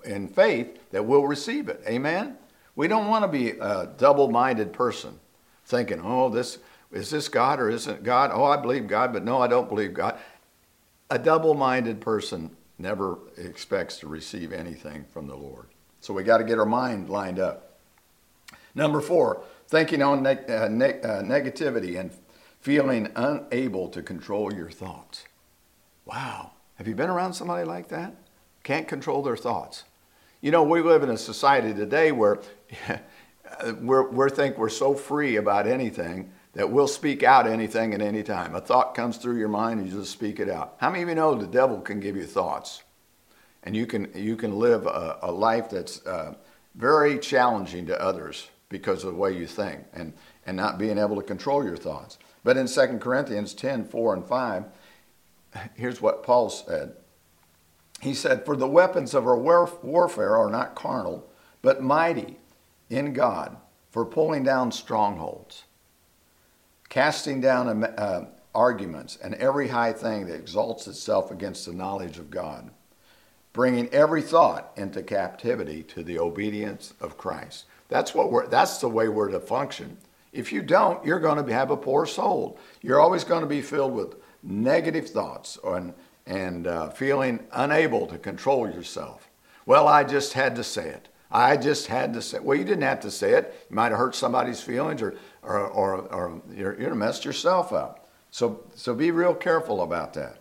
in 0.06 0.28
faith 0.28 0.80
that 0.92 1.06
we'll 1.06 1.28
receive 1.28 1.70
it. 1.70 1.82
Amen? 1.88 2.38
We 2.76 2.88
don't 2.88 3.08
want 3.08 3.24
to 3.24 3.28
be 3.28 3.52
a 3.52 3.90
double 3.98 4.30
minded 4.30 4.74
person 4.74 5.20
thinking, 5.66 6.02
oh, 6.04 6.30
this 6.30 6.58
is 6.92 7.10
this 7.10 7.28
God 7.28 7.60
or 7.60 7.70
isn't 7.70 8.04
God? 8.04 8.30
Oh, 8.32 8.44
I 8.44 8.58
believe 8.58 8.88
God, 8.88 9.14
but 9.14 9.24
no, 9.24 9.40
I 9.40 9.48
don't 9.48 9.68
believe 9.68 9.94
God. 9.96 10.20
A 11.10 11.20
double 11.20 11.54
minded 11.54 12.02
person 12.02 12.56
never 12.78 13.18
expects 13.38 14.00
to 14.00 14.08
receive 14.08 14.52
anything 14.52 15.06
from 15.14 15.28
the 15.28 15.36
Lord. 15.36 15.68
So 16.02 16.14
we 16.14 16.24
got 16.24 16.40
to 16.40 16.44
get 16.44 16.60
our 16.60 16.66
mind 16.66 17.10
lined 17.10 17.40
up. 17.40 17.78
Number 18.76 19.00
four, 19.00 19.44
thinking 19.68 20.02
on 20.02 20.24
ne- 20.24 20.46
uh, 20.48 20.68
ne- 20.68 21.02
uh, 21.02 21.22
negativity 21.22 22.00
and 22.00 22.12
feeling 22.60 23.10
unable 23.16 23.90
to 23.90 24.02
control 24.02 24.54
your 24.54 24.70
thoughts. 24.70 25.26
Wow. 26.06 26.52
Have 26.76 26.88
you 26.88 26.96
been 26.96 27.10
around 27.10 27.34
somebody 27.34 27.66
like 27.66 27.90
that? 27.90 28.16
Can't 28.64 28.88
control 28.88 29.22
their 29.22 29.38
thoughts. 29.38 29.84
You 30.42 30.52
know, 30.52 30.64
we 30.64 30.82
live 30.82 31.04
in 31.04 31.10
a 31.10 31.18
society 31.18 31.74
today 31.74 32.12
where 32.12 32.40
we're, 33.80 34.10
we 34.10 34.30
think 34.30 34.58
we're 34.58 34.70
so 34.70 34.94
free 34.94 35.36
about 35.36 35.68
anything 35.68 36.32
that 36.54 36.70
we'll 36.70 36.88
speak 36.88 37.24
out 37.24 37.48
anything 37.48 37.94
at 37.94 38.02
any 38.02 38.24
time. 38.24 38.56
A 38.56 38.62
thought 38.62 38.96
comes 38.96 39.18
through 39.18 39.38
your 39.38 39.48
mind 39.48 39.80
and 39.80 39.90
you 39.90 40.00
just 40.00 40.12
speak 40.12 40.40
it 40.40 40.50
out. 40.50 40.76
How 40.78 40.90
many 40.90 41.04
of 41.04 41.10
you 41.10 41.16
know 41.16 41.36
the 41.36 41.48
devil 41.48 41.82
can 41.82 42.00
give 42.00 42.16
you 42.16 42.26
thoughts? 42.26 42.84
And 43.64 43.76
you 43.76 43.88
can, 43.88 44.12
you 44.14 44.36
can 44.36 44.60
live 44.60 44.86
a, 44.86 45.20
a 45.24 45.32
life 45.32 45.70
that's 45.70 46.06
uh, 46.06 46.36
very 46.76 47.18
challenging 47.18 47.88
to 47.88 48.00
others 48.00 48.50
because 48.70 49.04
of 49.04 49.14
the 49.14 49.20
way 49.20 49.36
you 49.36 49.48
think 49.48 49.82
and, 49.94 50.14
and 50.46 50.56
not 50.56 50.78
being 50.78 50.98
able 50.98 51.16
to 51.16 51.24
control 51.24 51.64
your 51.64 51.78
thoughts. 51.78 52.18
But 52.44 52.58
in 52.58 52.68
2 52.68 53.00
Corinthians 53.00 53.54
10 53.54 53.86
4 53.86 54.14
and 54.14 54.26
5, 54.26 54.66
here's 55.76 56.02
what 56.02 56.24
Paul 56.24 56.50
said. 56.50 56.96
He 58.02 58.14
said, 58.14 58.46
For 58.46 58.56
the 58.56 58.68
weapons 58.68 59.14
of 59.14 59.26
our 59.26 59.38
warfare 59.38 60.38
are 60.38 60.50
not 60.50 60.76
carnal, 60.76 61.30
but 61.62 61.82
mighty 61.82 62.38
in 62.90 63.14
God 63.14 63.56
for 63.92 64.06
pulling 64.06 64.44
down 64.44 64.72
strongholds 64.72 65.64
casting 66.94 67.42
down 67.42 67.84
uh, 67.84 68.24
arguments 68.54 69.18
and 69.24 69.34
every 69.36 69.68
high 69.68 69.92
thing 69.92 70.28
that 70.28 70.36
exalts 70.36 70.88
itself 70.88 71.32
against 71.32 71.66
the 71.66 71.74
knowledge 71.74 72.20
of 72.20 72.30
God, 72.30 72.70
bringing 73.52 73.90
every 73.90 74.22
thought 74.22 74.72
into 74.76 75.02
captivity 75.02 75.82
to 75.82 76.04
the 76.04 76.20
obedience 76.20 76.94
of 77.02 77.18
Christ. 77.18 77.66
That's 77.90 78.14
what 78.14 78.32
we're. 78.32 78.46
That's 78.46 78.78
the 78.78 78.90
way 78.90 79.08
we're 79.08 79.32
to 79.32 79.40
function. 79.40 79.98
If 80.32 80.54
you 80.54 80.62
don't, 80.62 81.04
you're 81.04 81.20
going 81.20 81.44
to 81.44 81.52
have 81.52 81.72
a 81.72 81.78
poor 81.78 82.06
soul. 82.06 82.60
You're 82.84 83.02
always 83.02 83.24
going 83.24 83.42
to 83.42 83.48
be 83.48 83.64
filled 83.64 83.94
with 83.94 84.16
negative 84.44 85.10
thoughts 85.10 85.58
and 85.66 85.96
and 86.28 86.68
uh, 86.68 86.90
feeling 86.92 87.40
unable 87.54 88.06
to 88.06 88.20
control 88.20 88.70
yourself. 88.70 89.32
Well, 89.66 89.88
I 89.88 90.04
just 90.04 90.34
had 90.34 90.56
to 90.58 90.64
say 90.64 90.90
it. 90.90 91.10
I 91.32 91.58
just 91.58 91.88
had 91.88 92.14
to 92.14 92.22
say. 92.22 92.38
It. 92.38 92.44
Well, 92.44 92.56
you 92.56 92.64
didn't 92.64 92.84
have 92.84 93.00
to 93.00 93.10
say 93.10 93.32
it. 93.32 93.66
You 93.68 93.76
might 93.76 93.90
have 93.90 93.98
hurt 93.98 94.14
somebody's 94.14 94.62
feelings 94.62 95.02
or 95.02 95.16
or, 95.44 95.60
or, 95.68 95.96
or 96.14 96.42
you're, 96.54 96.80
you're 96.80 96.96
messed 96.96 97.26
yourself 97.26 97.72
up. 97.72 98.10
So, 98.32 98.64
so 98.76 98.96
be 98.96 99.12
real 99.12 99.36
careful 99.36 99.82
about 99.82 100.14
that. 100.14 100.40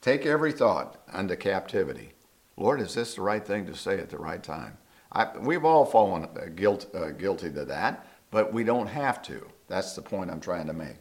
Take 0.00 0.24
every 0.26 0.52
thought 0.52 1.02
unto 1.12 1.34
captivity. 1.36 2.12
Lord, 2.56 2.80
is 2.80 2.94
this 2.94 3.14
the 3.14 3.22
right 3.22 3.44
thing 3.44 3.66
to 3.66 3.74
say 3.74 3.98
at 3.98 4.10
the 4.10 4.18
right 4.18 4.42
time? 4.42 4.78
I, 5.12 5.36
we've 5.38 5.64
all 5.64 5.84
fallen 5.84 6.24
uh, 6.24 6.46
guilt, 6.54 6.86
uh, 6.94 7.10
guilty 7.10 7.50
to 7.52 7.64
that, 7.64 8.06
but 8.30 8.52
we 8.52 8.64
don't 8.64 8.86
have 8.86 9.22
to. 9.22 9.46
That's 9.68 9.94
the 9.94 10.02
point 10.02 10.30
I'm 10.30 10.40
trying 10.40 10.66
to 10.66 10.72
make. 10.72 10.98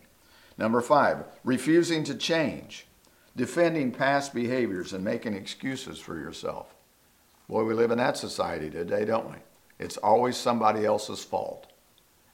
Number 0.58 0.82
five, 0.82 1.26
refusing 1.43 2.04
to 2.06 2.15
change, 2.15 2.88
defending 3.36 3.91
past 3.91 4.34
behaviors 4.34 4.93
and 4.93 5.04
making 5.04 5.34
excuses 5.34 6.00
for 6.00 6.17
yourself. 6.17 6.74
Boy, 7.48 7.63
we 7.63 7.74
live 7.74 7.91
in 7.91 7.98
that 7.98 8.17
society 8.17 8.69
today, 8.69 9.06
don't 9.06 9.30
we? 9.30 9.38
It's 9.78 9.98
always 9.98 10.38
somebody 10.38 10.86
else's 10.86 11.24
fault. 11.24 11.67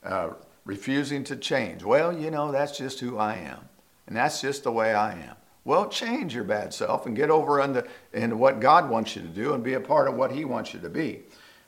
Uh, 0.04 0.30
refusing 0.65 1.24
to 1.26 1.36
change. 1.36 1.84
Well, 1.84 2.17
you 2.17 2.32
know, 2.32 2.52
that's 2.52 2.78
just 2.78 3.00
who 3.00 3.17
I 3.17 3.36
am, 3.36 3.69
and 4.08 4.15
that's 4.15 4.41
just 4.41 4.63
the 4.63 4.71
way 4.71 4.93
I 4.93 5.13
am. 5.13 5.36
Well, 5.63 5.89
change 5.89 6.34
your 6.34 6.43
bad 6.43 6.74
self 6.74 7.06
and 7.06 7.15
get 7.15 7.30
over 7.30 7.62
into, 7.62 7.86
into 8.13 8.36
what 8.36 8.60
God 8.60 8.89
wants 8.89 9.15
you 9.15 9.21
to 9.21 9.28
do 9.28 9.54
and 9.54 9.63
be 9.63 9.74
a 9.74 9.80
part 9.80 10.08
of 10.08 10.15
what 10.15 10.32
He 10.32 10.43
wants 10.43 10.74
you 10.74 10.80
to 10.80 10.89
be. 10.89 11.21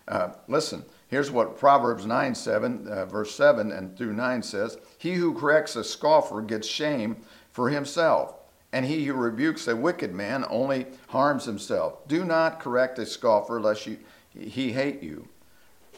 Uh, 0.08 0.29
listen, 0.47 0.84
here's 1.08 1.32
what 1.32 1.58
Proverbs 1.58 2.06
9, 2.06 2.36
7, 2.36 2.88
uh, 2.88 3.06
verse 3.06 3.34
7 3.36 3.71
and 3.71 3.95
through 3.97 4.13
9 4.13 4.43
says 4.43 4.77
He 4.97 5.13
who 5.13 5.34
corrects 5.34 5.75
a 5.75 5.84
scoffer 5.84 6.41
gets 6.41 6.67
shame 6.67 7.17
for 7.51 7.69
himself, 7.69 8.34
and 8.73 8.86
he 8.86 9.06
who 9.06 9.13
rebukes 9.13 9.67
a 9.67 9.75
wicked 9.75 10.13
man 10.13 10.43
only 10.49 10.88
harms 11.08 11.45
himself. 11.45 12.06
Do 12.08 12.25
not 12.25 12.60
correct 12.60 12.99
a 12.99 13.06
scoffer 13.06 13.62
lest 13.62 13.86
you, 13.86 13.97
he 14.38 14.73
hate 14.73 15.03
you. 15.03 15.27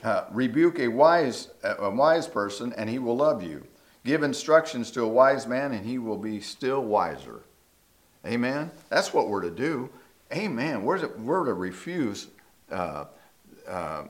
Uh, 0.06 0.24
rebuke 0.30 0.78
a 0.78 0.88
wise, 0.88 1.48
a 1.64 1.90
wise 1.90 2.28
person, 2.28 2.72
and 2.78 2.88
he 2.88 3.00
will 3.00 3.18
love 3.18 3.42
you. 3.42 3.66
Give 4.04 4.22
instructions 4.22 4.92
to 4.92 5.02
a 5.02 5.08
wise 5.08 5.48
man, 5.48 5.72
and 5.72 5.84
he 5.84 5.98
will 5.98 6.20
be 6.20 6.40
still 6.42 6.84
wiser. 6.84 7.42
Amen. 8.24 8.70
That's 8.90 9.16
what 9.16 9.30
we're 9.30 9.42
to 9.42 9.50
do. 9.50 9.90
Amen. 10.32 10.84
We're 10.84 11.00
to, 11.00 11.08
we're 11.08 11.46
to 11.46 11.56
refuse 11.56 12.28
uh, 12.72 13.06
uh, 13.68 14.04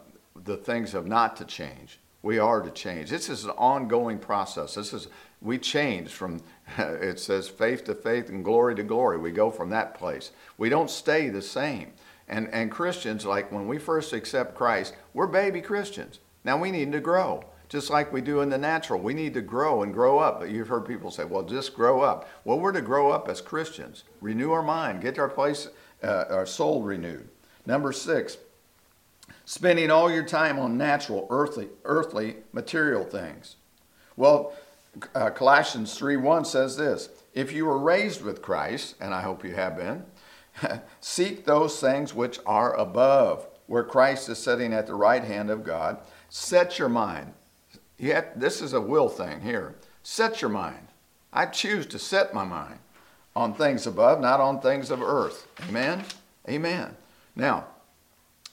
the 0.43 0.57
things 0.57 0.95
of 0.95 1.07
not 1.07 1.37
to 1.37 1.45
change. 1.45 1.99
We 2.23 2.39
are 2.39 2.61
to 2.61 2.71
change. 2.71 3.09
This 3.09 3.29
is 3.29 3.45
an 3.45 3.51
ongoing 3.51 4.19
process. 4.19 4.75
This 4.75 4.91
is 4.91 5.07
we 5.41 5.57
change 5.57 6.09
from 6.09 6.41
it 6.77 7.21
says 7.21 7.47
faith 7.47 7.85
to 7.85 7.95
faith 7.95 8.27
and 8.27 8.43
glory 8.43 8.75
to 8.75 8.83
glory. 8.83 9.17
We 9.17 9.31
go 9.31 9.49
from 9.49 9.69
that 9.69 9.93
place. 9.93 10.31
We 10.57 10.67
don't 10.67 10.89
stay 10.89 11.29
the 11.29 11.41
same. 11.41 11.93
And 12.27 12.49
and 12.49 12.71
Christians, 12.71 13.25
like 13.25 13.51
when 13.51 13.67
we 13.67 13.77
first 13.77 14.13
accept 14.13 14.55
Christ, 14.55 14.95
we're 15.13 15.27
baby 15.27 15.61
Christians. 15.61 16.19
Now 16.43 16.57
we 16.57 16.71
need 16.71 16.91
to 16.91 16.99
grow 16.99 17.43
just 17.69 17.89
like 17.89 18.13
we 18.13 18.21
do 18.21 18.41
in 18.41 18.49
the 18.49 18.57
natural. 18.57 18.99
We 18.99 19.13
need 19.13 19.33
to 19.33 19.41
grow 19.41 19.83
and 19.83 19.93
grow 19.93 20.19
up. 20.19 20.39
But 20.39 20.49
you've 20.49 20.67
heard 20.67 20.85
people 20.85 21.11
say, 21.11 21.25
well, 21.25 21.43
just 21.43 21.75
grow 21.75 22.01
up. 22.01 22.29
Well, 22.43 22.59
we're 22.59 22.71
to 22.71 22.81
grow 22.81 23.11
up 23.11 23.27
as 23.27 23.41
Christians, 23.41 24.03
renew 24.21 24.51
our 24.51 24.63
mind, 24.63 25.01
get 25.01 25.19
our 25.19 25.29
place, 25.29 25.69
uh, 26.03 26.25
our 26.29 26.45
soul 26.45 26.83
renewed. 26.83 27.27
Number 27.65 27.91
six, 27.91 28.37
spending 29.45 29.89
all 29.89 30.11
your 30.11 30.23
time 30.25 30.59
on 30.59 30.77
natural, 30.77 31.27
earthly, 31.29 31.69
earthly, 31.83 32.37
material 32.53 33.03
things. 33.03 33.55
Well, 34.15 34.53
uh, 35.13 35.31
Colossians 35.31 35.97
3:1 35.97 36.45
says 36.45 36.77
this: 36.77 37.09
If 37.33 37.51
you 37.51 37.65
were 37.65 37.77
raised 37.77 38.21
with 38.21 38.41
Christ, 38.41 38.95
and 39.01 39.13
I 39.13 39.21
hope 39.21 39.43
you 39.43 39.55
have 39.55 39.75
been, 39.75 40.05
seek 40.99 41.45
those 41.45 41.79
things 41.79 42.13
which 42.13 42.39
are 42.45 42.73
above, 42.75 43.47
where 43.67 43.83
Christ 43.83 44.29
is 44.29 44.37
sitting 44.37 44.73
at 44.73 44.87
the 44.87 44.95
right 44.95 45.23
hand 45.23 45.49
of 45.49 45.63
God. 45.63 45.97
Set 46.29 46.79
your 46.79 46.89
mind 46.89 47.33
Yet, 47.97 48.39
this 48.39 48.61
is 48.61 48.73
a 48.73 48.81
will 48.81 49.09
thing 49.09 49.41
here. 49.41 49.75
Set 50.03 50.41
your 50.41 50.49
mind. 50.49 50.87
I 51.31 51.45
choose 51.45 51.85
to 51.87 51.99
set 51.99 52.33
my 52.33 52.43
mind 52.43 52.79
on 53.35 53.53
things 53.53 53.87
above, 53.87 54.19
not 54.19 54.39
on 54.39 54.59
things 54.59 54.91
of 54.91 55.01
earth. 55.01 55.47
Amen? 55.67 56.03
Amen. 56.47 56.95
Now, 57.35 57.67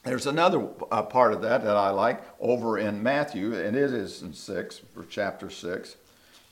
there's 0.04 0.26
another 0.26 0.68
uh, 0.90 1.02
part 1.02 1.32
of 1.32 1.42
that 1.42 1.62
that 1.64 1.76
I 1.76 1.90
like 1.90 2.22
over 2.40 2.78
in 2.78 3.02
Matthew, 3.02 3.54
and 3.54 3.76
it 3.76 3.92
is 3.92 4.22
in 4.22 4.32
6, 4.32 4.80
for 4.92 5.04
chapter 5.04 5.48
6. 5.50 5.96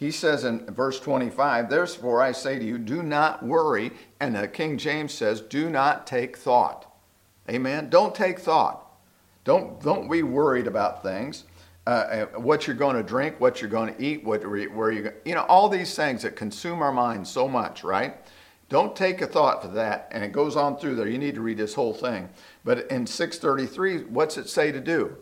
He 0.00 0.10
says 0.10 0.44
in 0.44 0.64
verse 0.64 0.98
25, 0.98 1.68
Therefore 1.68 2.22
I 2.22 2.32
say 2.32 2.58
to 2.58 2.64
you, 2.64 2.78
do 2.78 3.02
not 3.02 3.42
worry. 3.42 3.92
And 4.18 4.34
the 4.34 4.48
King 4.48 4.78
James 4.78 5.12
says, 5.12 5.42
do 5.42 5.68
not 5.68 6.06
take 6.06 6.38
thought. 6.38 6.90
Amen? 7.50 7.90
Don't 7.90 8.14
take 8.14 8.38
thought. 8.38 8.86
Don't, 9.44 9.78
don't 9.82 10.10
be 10.10 10.22
worried 10.22 10.66
about 10.66 11.02
things. 11.02 11.44
Uh, 11.86 11.90
uh, 11.90 12.26
what 12.40 12.66
you're 12.66 12.76
going 12.76 12.96
to 12.96 13.02
drink, 13.02 13.38
what 13.40 13.60
you're 13.60 13.68
going 13.68 13.94
to 13.94 14.02
eat, 14.02 14.24
what, 14.24 14.42
where 14.42 14.90
you, 14.90 15.12
you 15.26 15.34
know, 15.34 15.44
all 15.50 15.68
these 15.68 15.94
things 15.94 16.22
that 16.22 16.34
consume 16.34 16.80
our 16.80 16.92
minds 16.92 17.28
so 17.28 17.46
much, 17.46 17.84
right? 17.84 18.16
Don't 18.70 18.96
take 18.96 19.20
a 19.20 19.26
thought 19.26 19.60
for 19.60 19.68
that. 19.68 20.08
And 20.12 20.24
it 20.24 20.32
goes 20.32 20.56
on 20.56 20.78
through 20.78 20.94
there. 20.94 21.08
You 21.08 21.18
need 21.18 21.34
to 21.34 21.42
read 21.42 21.58
this 21.58 21.74
whole 21.74 21.92
thing. 21.92 22.30
But 22.64 22.90
in 22.90 23.06
633, 23.06 24.04
what's 24.04 24.38
it 24.38 24.48
say 24.48 24.72
to 24.72 24.80
do? 24.80 25.18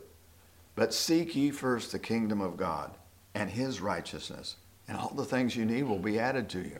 But 0.76 0.94
seek 0.94 1.34
ye 1.34 1.50
first 1.50 1.90
the 1.90 1.98
kingdom 1.98 2.40
of 2.40 2.56
God 2.56 2.94
and 3.34 3.50
his 3.50 3.80
righteousness, 3.80 4.54
and 4.88 4.96
all 4.96 5.12
the 5.14 5.24
things 5.24 5.54
you 5.54 5.64
need 5.64 5.84
will 5.84 5.98
be 5.98 6.18
added 6.18 6.48
to 6.50 6.60
you. 6.60 6.78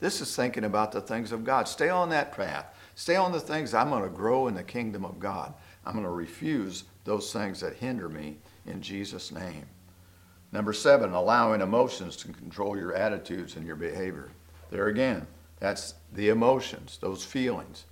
This 0.00 0.20
is 0.20 0.34
thinking 0.34 0.64
about 0.64 0.92
the 0.92 1.00
things 1.00 1.32
of 1.32 1.44
God. 1.44 1.66
Stay 1.66 1.88
on 1.88 2.08
that 2.10 2.32
path. 2.36 2.66
Stay 2.94 3.16
on 3.16 3.32
the 3.32 3.40
things 3.40 3.74
I'm 3.74 3.90
going 3.90 4.04
to 4.04 4.08
grow 4.08 4.46
in 4.46 4.54
the 4.54 4.62
kingdom 4.62 5.04
of 5.04 5.18
God. 5.18 5.52
I'm 5.84 5.92
going 5.92 6.04
to 6.04 6.10
refuse 6.10 6.84
those 7.04 7.32
things 7.32 7.60
that 7.60 7.74
hinder 7.74 8.08
me 8.08 8.36
in 8.66 8.80
Jesus' 8.80 9.32
name. 9.32 9.66
Number 10.52 10.72
seven, 10.72 11.12
allowing 11.12 11.60
emotions 11.60 12.16
to 12.16 12.28
control 12.28 12.76
your 12.76 12.94
attitudes 12.94 13.56
and 13.56 13.66
your 13.66 13.76
behavior. 13.76 14.30
There 14.70 14.86
again, 14.86 15.26
that's 15.58 15.94
the 16.12 16.28
emotions, 16.28 16.98
those 17.00 17.24
feelings. 17.24 17.84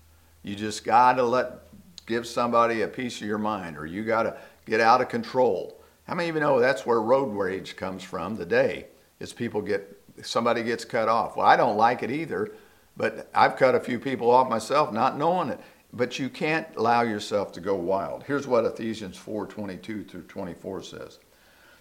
You 0.43 0.55
just 0.55 0.85
got 0.85 1.15
to 1.15 1.23
let 1.25 1.67
give 2.07 2.27
somebody 2.27 2.83
a 2.83 2.89
piece 2.89 3.21
of 3.21 3.27
your 3.27 3.39
mind, 3.39 3.77
or 3.77 3.85
you 3.85 4.05
got 4.05 4.23
to 4.23 4.37
get 4.65 4.81
out 4.81 5.01
of 5.01 5.09
control. 5.09 5.81
How 6.05 6.15
many 6.15 6.29
of 6.29 6.37
you 6.37 6.41
know 6.41 6.61
that's 6.61 6.87
where 6.87 7.01
road 7.01 7.35
rage 7.35 7.75
comes 7.75 8.03
from 8.03 8.37
today? 8.37 8.87
Is 9.21 9.33
people 9.33 9.63
get 9.63 10.01
somebody 10.23 10.63
gets 10.63 10.85
cut 10.85 11.09
off. 11.09 11.37
Well, 11.37 11.47
I 11.47 11.57
don't 11.57 11.77
like 11.77 12.03
it 12.03 12.11
either, 12.11 12.53
but 12.97 13.29
I've 13.35 13.57
cut 13.57 13.75
a 13.75 13.81
few 13.81 13.99
people 13.99 14.31
off 14.31 14.49
myself 14.49 14.93
not 14.93 15.19
knowing 15.19 15.51
it 15.51 15.61
but 15.97 16.19
you 16.19 16.29
can't 16.29 16.67
allow 16.77 17.03
yourself 17.03 17.53
to 17.53 17.61
go 17.61 17.75
wild. 17.75 18.25
Here's 18.25 18.47
what 18.47 18.65
Ephesians 18.65 19.17
4:22 19.17 20.05
through 20.05 20.23
24 20.23 20.83
says. 20.83 21.19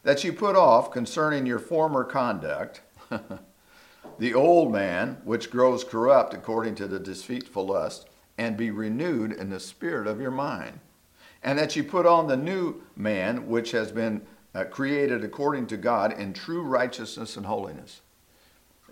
That 0.04 0.24
you 0.24 0.34
put 0.34 0.56
off 0.56 0.91
concerning 0.91 1.45
your 1.45 1.60
former 1.60 2.04
conduct 2.04 2.82
the 4.19 4.34
old 4.34 4.71
man 4.71 5.17
which 5.24 5.52
grows 5.52 5.84
corrupt 5.84 6.34
according 6.34 6.76
to 6.76 6.88
the 6.88 7.00
deceitful 7.00 7.67
lust 7.67 8.08
and 8.38 8.56
be 8.56 8.71
renewed 8.71 9.32
in 9.34 9.50
the 9.50 9.60
spirit 9.60 10.08
of 10.08 10.21
your 10.21 10.32
mind. 10.32 10.80
And 11.43 11.60
that 11.60 11.76
you 11.76 11.84
put 11.84 12.06
on 12.06 12.28
the 12.28 12.38
new 12.38 12.84
man 12.95 13.48
which 13.48 13.71
has 13.71 13.91
been 13.91 14.26
uh, 14.55 14.63
created 14.63 15.23
according 15.23 15.67
to 15.67 15.77
God 15.77 16.19
in 16.19 16.33
true 16.33 16.63
righteousness 16.63 17.37
and 17.37 17.45
holiness. 17.45 18.01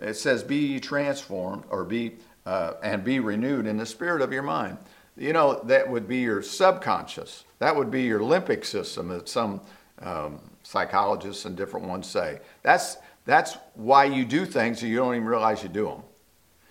It 0.00 0.14
says, 0.14 0.44
"Be 0.44 0.78
transformed, 0.78 1.64
or 1.70 1.82
be 1.84 2.16
uh, 2.46 2.74
and 2.82 3.02
be 3.02 3.18
renewed 3.18 3.66
in 3.66 3.78
the 3.78 3.86
spirit 3.86 4.22
of 4.22 4.32
your 4.32 4.42
mind." 4.42 4.78
you 5.16 5.32
know, 5.32 5.60
that 5.64 5.88
would 5.88 6.08
be 6.08 6.18
your 6.18 6.42
subconscious. 6.42 7.44
That 7.58 7.74
would 7.76 7.90
be 7.90 8.02
your 8.02 8.20
limbic 8.20 8.64
system, 8.64 9.08
that 9.08 9.28
some 9.28 9.60
um, 10.02 10.40
psychologists 10.62 11.44
and 11.44 11.56
different 11.56 11.86
ones 11.86 12.08
say. 12.08 12.40
That's, 12.62 12.96
that's 13.24 13.56
why 13.74 14.04
you 14.04 14.24
do 14.24 14.44
things 14.44 14.82
and 14.82 14.90
you 14.90 14.96
don't 14.96 15.14
even 15.14 15.26
realize 15.26 15.62
you 15.62 15.68
do 15.68 15.86
them. 15.86 16.02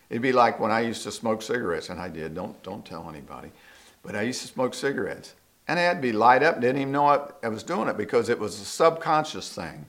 It'd 0.10 0.22
be 0.22 0.34
like 0.34 0.60
when 0.60 0.72
I 0.72 0.82
used 0.82 1.04
to 1.04 1.12
smoke 1.12 1.42
cigarettes, 1.42 1.90
and 1.90 2.00
I 2.00 2.10
did, 2.10 2.36
don't, 2.36 2.62
don't 2.64 2.86
tell 2.86 3.10
anybody, 3.10 3.52
but 4.04 4.16
I 4.16 4.24
used 4.24 4.42
to 4.42 4.48
smoke 4.48 4.74
cigarettes. 4.74 5.34
And 5.68 5.80
I'd 5.80 6.02
be 6.02 6.12
light 6.12 6.44
up, 6.44 6.60
didn't 6.60 6.82
even 6.82 6.92
know 6.92 7.08
I, 7.08 7.30
I 7.42 7.48
was 7.48 7.64
doing 7.64 7.88
it 7.88 7.98
because 7.98 8.30
it 8.30 8.38
was 8.38 8.60
a 8.60 8.66
subconscious 8.66 9.54
thing. 9.54 9.86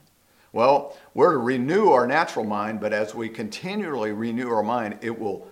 Well, 0.53 0.97
we're 1.13 1.33
to 1.33 1.37
renew 1.37 1.89
our 1.89 2.07
natural 2.07 2.45
mind, 2.45 2.79
but 2.79 2.93
as 2.93 3.13
we 3.13 3.27
continually 3.27 4.13
renew 4.13 4.49
our 4.49 4.63
mind, 4.63 4.99
it 5.01 5.19
will 5.19 5.51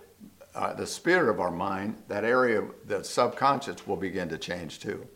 uh, 0.54 0.72
the 0.72 0.86
spirit 0.86 1.28
of 1.28 1.40
our 1.40 1.50
mind, 1.50 1.96
that 2.08 2.24
area, 2.24 2.64
the 2.86 3.02
subconscious, 3.02 3.86
will 3.86 3.96
begin 3.96 4.28
to 4.28 4.38
change 4.38 4.78
too. 4.78 5.06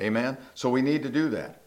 Amen? 0.00 0.36
So 0.54 0.68
we 0.68 0.82
need 0.82 1.02
to 1.04 1.08
do 1.08 1.28
that. 1.30 1.62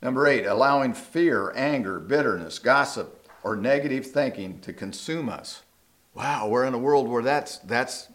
Number 0.00 0.26
eight, 0.26 0.46
allowing 0.46 0.94
fear, 0.94 1.52
anger, 1.56 1.98
bitterness, 1.98 2.58
gossip, 2.58 3.28
or 3.42 3.56
negative 3.56 4.06
thinking 4.06 4.60
to 4.60 4.72
consume 4.72 5.28
us. 5.28 5.62
Wow, 6.14 6.48
we're 6.48 6.64
in 6.64 6.74
a 6.74 6.78
world 6.78 7.08
where 7.08 7.22
that's, 7.22 7.58
that's 7.58 8.08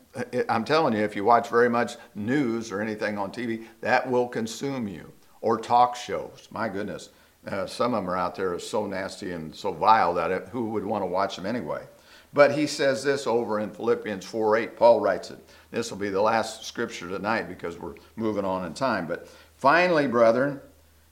I'm 0.50 0.64
telling 0.64 0.94
you, 0.94 1.04
if 1.04 1.16
you 1.16 1.24
watch 1.24 1.50
very 1.50 1.70
much 1.70 1.96
news 2.14 2.72
or 2.72 2.82
anything 2.82 3.18
on 3.18 3.32
TV, 3.32 3.66
that 3.82 4.10
will 4.10 4.28
consume 4.28 4.88
you. 4.88 5.12
Or 5.42 5.58
talk 5.58 5.96
shows. 5.96 6.48
My 6.52 6.70
goodness. 6.70 7.10
Uh, 7.46 7.66
some 7.66 7.94
of 7.94 8.04
them 8.04 8.10
are 8.10 8.18
out 8.18 8.36
there 8.36 8.54
are 8.54 8.60
so 8.60 8.86
nasty 8.86 9.34
and 9.34 9.54
so 9.54 9.74
vile 9.74 10.14
that 10.14 10.32
it, 10.32 10.48
who 10.50 10.70
would 10.70 10.86
want 10.86 11.02
to 11.02 11.08
watch 11.08 11.36
them 11.36 11.46
anyway? 11.46 11.84
But 12.32 12.54
he 12.54 12.66
says 12.68 13.04
this 13.04 13.28
over 13.28 13.60
in 13.60 13.70
Philippians 13.70 14.26
4 14.26 14.58
8. 14.58 14.78
Paul 14.78 15.02
writes 15.02 15.30
it. 15.30 15.40
This 15.72 15.92
will 15.92 15.98
be 15.98 16.10
the 16.10 16.22
last 16.22 16.66
scripture 16.66 17.10
tonight 17.10 17.50
because 17.50 17.78
we're 17.78 17.96
moving 18.16 18.46
on 18.46 18.66
in 18.66 18.74
time. 18.74 19.08
But 19.08 19.28
finally, 19.58 20.08
brethren, 20.08 20.62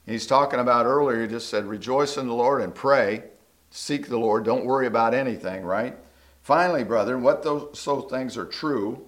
he's 0.05 0.25
talking 0.25 0.59
about 0.59 0.85
earlier, 0.85 1.21
he 1.21 1.27
just 1.27 1.49
said, 1.49 1.65
rejoice 1.65 2.17
in 2.17 2.27
the 2.27 2.33
Lord 2.33 2.61
and 2.61 2.73
pray. 2.73 3.23
Seek 3.69 4.07
the 4.07 4.17
Lord. 4.17 4.45
Don't 4.45 4.65
worry 4.65 4.87
about 4.87 5.13
anything, 5.13 5.63
right? 5.63 5.97
Finally, 6.41 6.83
brethren, 6.83 7.21
what 7.21 7.43
those 7.43 7.69
so 7.77 8.01
things 8.01 8.37
are 8.37 8.45
true, 8.45 9.05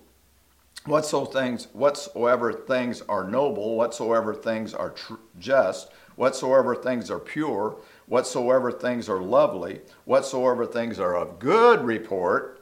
whatso 0.86 1.26
things, 1.26 1.68
whatsoever 1.74 2.54
things 2.54 3.02
are 3.10 3.24
noble, 3.24 3.76
whatsoever 3.76 4.34
things 4.34 4.74
are 4.74 4.92
tr- 4.92 5.14
just, 5.40 5.90
whatsoever 6.16 6.76
things 6.76 7.10
are 7.10 7.20
pure, 7.20 7.78
whatsoever 8.06 8.72
things 8.72 9.10
are 9.10 9.22
lovely, 9.22 9.82
whatsoever 10.06 10.66
things 10.66 11.00
are 11.00 11.16
of 11.16 11.40
good 11.40 11.84
report, 11.84 12.60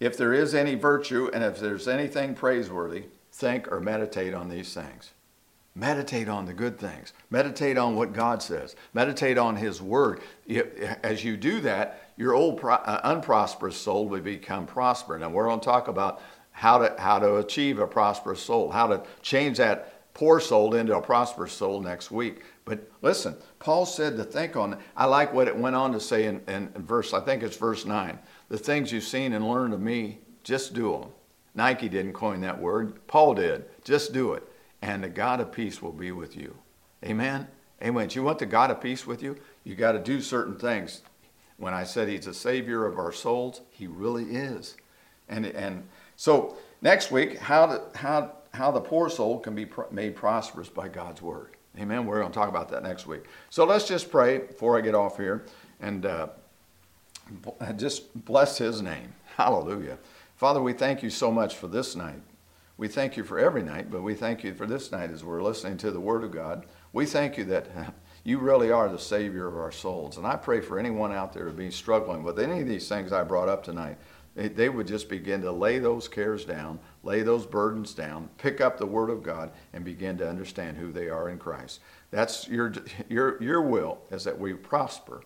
if 0.00 0.16
there 0.16 0.32
is 0.32 0.54
any 0.54 0.74
virtue 0.74 1.30
and 1.32 1.44
if 1.44 1.58
there's 1.60 1.88
anything 1.88 2.34
praiseworthy, 2.34 3.04
think 3.32 3.70
or 3.70 3.80
meditate 3.80 4.34
on 4.34 4.48
these 4.48 4.72
things. 4.74 5.12
Meditate 5.74 6.28
on 6.28 6.46
the 6.46 6.52
good 6.52 6.78
things. 6.78 7.12
Meditate 7.30 7.78
on 7.78 7.94
what 7.94 8.12
God 8.12 8.42
says. 8.42 8.74
Meditate 8.92 9.38
on 9.38 9.56
His 9.56 9.80
Word. 9.80 10.20
As 11.04 11.24
you 11.24 11.36
do 11.36 11.60
that, 11.60 12.07
your 12.18 12.34
old 12.34 12.60
pro- 12.60 12.74
uh, 12.74 13.00
unprosperous 13.04 13.76
soul 13.76 14.06
will 14.06 14.20
become 14.20 14.66
prosperous. 14.66 15.22
And 15.22 15.32
we're 15.32 15.46
going 15.46 15.60
to 15.60 15.64
talk 15.64 15.88
about 15.88 16.20
how 16.50 16.78
to, 16.78 16.94
how 17.00 17.18
to 17.18 17.36
achieve 17.36 17.78
a 17.78 17.86
prosperous 17.86 18.40
soul, 18.40 18.70
how 18.70 18.88
to 18.88 19.02
change 19.22 19.56
that 19.56 20.12
poor 20.12 20.38
soul 20.40 20.74
into 20.74 20.94
a 20.94 21.00
prosperous 21.00 21.52
soul 21.52 21.80
next 21.80 22.10
week. 22.10 22.42
But 22.66 22.90
listen, 23.00 23.36
Paul 23.58 23.86
said 23.86 24.18
to 24.18 24.24
think 24.24 24.56
on, 24.56 24.78
I 24.94 25.06
like 25.06 25.32
what 25.32 25.48
it 25.48 25.56
went 25.56 25.76
on 25.76 25.92
to 25.92 26.00
say 26.00 26.26
in, 26.26 26.42
in, 26.46 26.70
in 26.74 26.82
verse, 26.82 27.14
I 27.14 27.20
think 27.20 27.42
it's 27.42 27.56
verse 27.56 27.86
9. 27.86 28.18
The 28.50 28.58
things 28.58 28.92
you've 28.92 29.04
seen 29.04 29.32
and 29.32 29.48
learned 29.48 29.72
of 29.72 29.80
me, 29.80 30.18
just 30.42 30.74
do 30.74 30.92
them. 30.92 31.10
Nike 31.54 31.88
didn't 31.88 32.12
coin 32.12 32.42
that 32.42 32.60
word, 32.60 33.06
Paul 33.06 33.34
did. 33.34 33.64
Just 33.84 34.12
do 34.12 34.34
it 34.34 34.42
and 34.82 35.02
the 35.02 35.08
God 35.08 35.40
of 35.40 35.52
peace 35.52 35.82
will 35.82 35.92
be 35.92 36.12
with 36.12 36.36
you. 36.36 36.56
Amen? 37.04 37.48
Amen. 37.82 38.08
Do 38.08 38.18
you 38.18 38.24
want 38.24 38.38
the 38.38 38.46
God 38.46 38.70
of 38.70 38.80
peace 38.80 39.06
with 39.06 39.22
you? 39.22 39.36
You 39.64 39.74
got 39.74 39.92
to 39.92 39.98
do 39.98 40.20
certain 40.20 40.56
things. 40.56 41.02
When 41.58 41.74
I 41.74 41.84
said 41.84 42.08
he's 42.08 42.26
a 42.26 42.34
savior 42.34 42.86
of 42.86 42.98
our 42.98 43.12
souls, 43.12 43.60
he 43.70 43.86
really 43.86 44.24
is. 44.24 44.76
And, 45.28 45.44
and 45.46 45.86
so 46.16 46.56
next 46.80 47.10
week, 47.10 47.38
how, 47.38 47.66
to, 47.66 47.82
how, 47.94 48.32
how 48.54 48.70
the 48.70 48.80
poor 48.80 49.10
soul 49.10 49.38
can 49.38 49.54
be 49.54 49.66
made 49.90 50.16
prosperous 50.16 50.68
by 50.68 50.88
God's 50.88 51.20
word. 51.20 51.50
Amen. 51.78 52.06
We're 52.06 52.20
going 52.20 52.32
to 52.32 52.34
talk 52.34 52.48
about 52.48 52.68
that 52.70 52.82
next 52.82 53.06
week. 53.06 53.24
So 53.50 53.64
let's 53.64 53.86
just 53.86 54.10
pray 54.10 54.38
before 54.38 54.76
I 54.76 54.80
get 54.80 54.94
off 54.94 55.16
here 55.16 55.44
and 55.80 56.06
uh, 56.06 56.28
just 57.76 58.24
bless 58.24 58.58
his 58.58 58.82
name. 58.82 59.12
Hallelujah. 59.36 59.98
Father, 60.36 60.62
we 60.62 60.72
thank 60.72 61.02
you 61.02 61.10
so 61.10 61.30
much 61.30 61.56
for 61.56 61.66
this 61.66 61.94
night. 61.94 62.22
We 62.76 62.86
thank 62.86 63.16
you 63.16 63.24
for 63.24 63.38
every 63.38 63.62
night, 63.62 63.90
but 63.90 64.02
we 64.02 64.14
thank 64.14 64.44
you 64.44 64.54
for 64.54 64.66
this 64.66 64.92
night 64.92 65.10
as 65.10 65.24
we're 65.24 65.42
listening 65.42 65.76
to 65.78 65.90
the 65.90 66.00
Word 66.00 66.22
of 66.22 66.30
God. 66.30 66.64
We 66.92 67.06
thank 67.06 67.36
you 67.36 67.44
that 67.46 67.66
you 68.28 68.38
really 68.38 68.70
are 68.70 68.90
the 68.90 68.98
Savior 68.98 69.48
of 69.48 69.56
our 69.56 69.72
souls. 69.72 70.18
And 70.18 70.26
I 70.26 70.36
pray 70.36 70.60
for 70.60 70.78
anyone 70.78 71.12
out 71.12 71.32
there 71.32 71.46
to 71.46 71.50
be 71.50 71.70
struggling 71.70 72.22
with 72.22 72.38
any 72.38 72.60
of 72.60 72.68
these 72.68 72.86
things 72.86 73.10
I 73.10 73.22
brought 73.24 73.48
up 73.48 73.64
tonight, 73.64 73.96
they, 74.34 74.68
would 74.68 74.86
just 74.86 75.08
begin 75.08 75.40
to 75.40 75.50
lay 75.50 75.78
those 75.78 76.08
cares 76.08 76.44
down, 76.44 76.78
lay 77.02 77.22
those 77.22 77.46
burdens 77.46 77.94
down, 77.94 78.28
pick 78.36 78.60
up 78.60 78.76
the 78.76 78.84
Word 78.84 79.08
of 79.08 79.22
God, 79.22 79.50
and 79.72 79.82
begin 79.82 80.18
to 80.18 80.28
understand 80.28 80.76
who 80.76 80.92
they 80.92 81.08
are 81.08 81.30
in 81.30 81.38
Christ. 81.38 81.80
That's 82.10 82.46
your, 82.48 82.74
your, 83.08 83.42
your 83.42 83.62
will, 83.62 84.02
is 84.10 84.24
that 84.24 84.38
we 84.38 84.52
prosper 84.52 85.22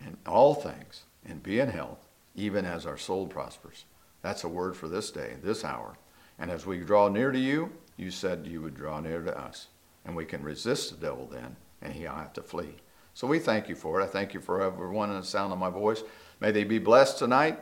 in 0.00 0.16
all 0.24 0.54
things 0.54 1.02
and 1.26 1.42
be 1.42 1.58
in 1.58 1.70
health, 1.70 1.98
even 2.36 2.64
as 2.64 2.86
our 2.86 2.96
soul 2.96 3.26
prospers. 3.26 3.84
That's 4.22 4.44
a 4.44 4.48
word 4.48 4.76
for 4.76 4.86
this 4.86 5.10
day, 5.10 5.34
this 5.42 5.64
hour. 5.64 5.98
And 6.38 6.52
as 6.52 6.64
we 6.64 6.78
draw 6.78 7.08
near 7.08 7.32
to 7.32 7.38
you, 7.38 7.72
you 7.96 8.12
said 8.12 8.46
you 8.46 8.62
would 8.62 8.76
draw 8.76 9.00
near 9.00 9.22
to 9.22 9.36
us. 9.36 9.66
And 10.04 10.14
we 10.14 10.24
can 10.24 10.44
resist 10.44 10.90
the 10.90 11.04
devil 11.04 11.26
then, 11.26 11.56
and 11.82 11.92
he'll 11.92 12.12
have 12.12 12.32
to 12.34 12.42
flee. 12.42 12.76
So 13.14 13.26
we 13.26 13.38
thank 13.38 13.68
you 13.68 13.74
for 13.74 14.00
it. 14.00 14.04
I 14.04 14.06
thank 14.06 14.34
you 14.34 14.40
for 14.40 14.62
everyone 14.62 15.10
in 15.10 15.16
the 15.16 15.24
sound 15.24 15.52
of 15.52 15.58
my 15.58 15.70
voice. 15.70 16.02
May 16.40 16.50
they 16.50 16.64
be 16.64 16.78
blessed 16.78 17.18
tonight, 17.18 17.58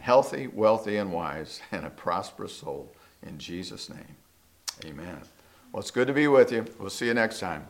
healthy, 0.00 0.48
wealthy, 0.48 0.96
and 0.96 1.12
wise, 1.12 1.60
and 1.72 1.84
a 1.84 1.90
prosperous 1.90 2.56
soul. 2.56 2.92
In 3.22 3.38
Jesus' 3.38 3.88
name, 3.88 4.16
amen. 4.84 5.22
Well, 5.72 5.80
it's 5.80 5.90
good 5.90 6.06
to 6.06 6.14
be 6.14 6.28
with 6.28 6.52
you. 6.52 6.64
We'll 6.78 6.90
see 6.90 7.06
you 7.06 7.14
next 7.14 7.40
time. 7.40 7.68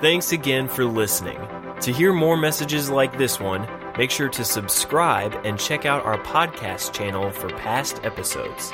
Thanks 0.00 0.32
again 0.32 0.68
for 0.68 0.84
listening. 0.84 1.40
To 1.80 1.92
hear 1.92 2.12
more 2.12 2.36
messages 2.36 2.90
like 2.90 3.16
this 3.18 3.40
one, 3.40 3.66
Make 3.98 4.12
sure 4.12 4.28
to 4.28 4.44
subscribe 4.44 5.34
and 5.44 5.58
check 5.58 5.84
out 5.84 6.04
our 6.04 6.18
podcast 6.18 6.92
channel 6.92 7.32
for 7.32 7.48
past 7.48 7.98
episodes. 8.04 8.70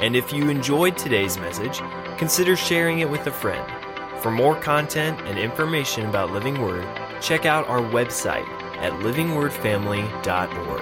And 0.00 0.16
if 0.16 0.32
you 0.32 0.48
enjoyed 0.48 0.96
today's 0.96 1.36
message, 1.36 1.82
consider 2.16 2.56
sharing 2.56 3.00
it 3.00 3.10
with 3.10 3.26
a 3.26 3.30
friend. 3.30 3.81
For 4.22 4.30
more 4.30 4.54
content 4.54 5.20
and 5.22 5.36
information 5.36 6.06
about 6.06 6.30
Living 6.30 6.62
Word, 6.62 6.86
check 7.20 7.44
out 7.44 7.66
our 7.66 7.80
website 7.80 8.46
at 8.76 8.92
livingwordfamily.org. 9.02 10.80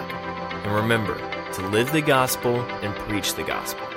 And 0.62 0.74
remember 0.74 1.16
to 1.54 1.68
live 1.68 1.90
the 1.90 2.02
gospel 2.02 2.60
and 2.82 2.94
preach 2.94 3.32
the 3.36 3.44
gospel. 3.44 3.89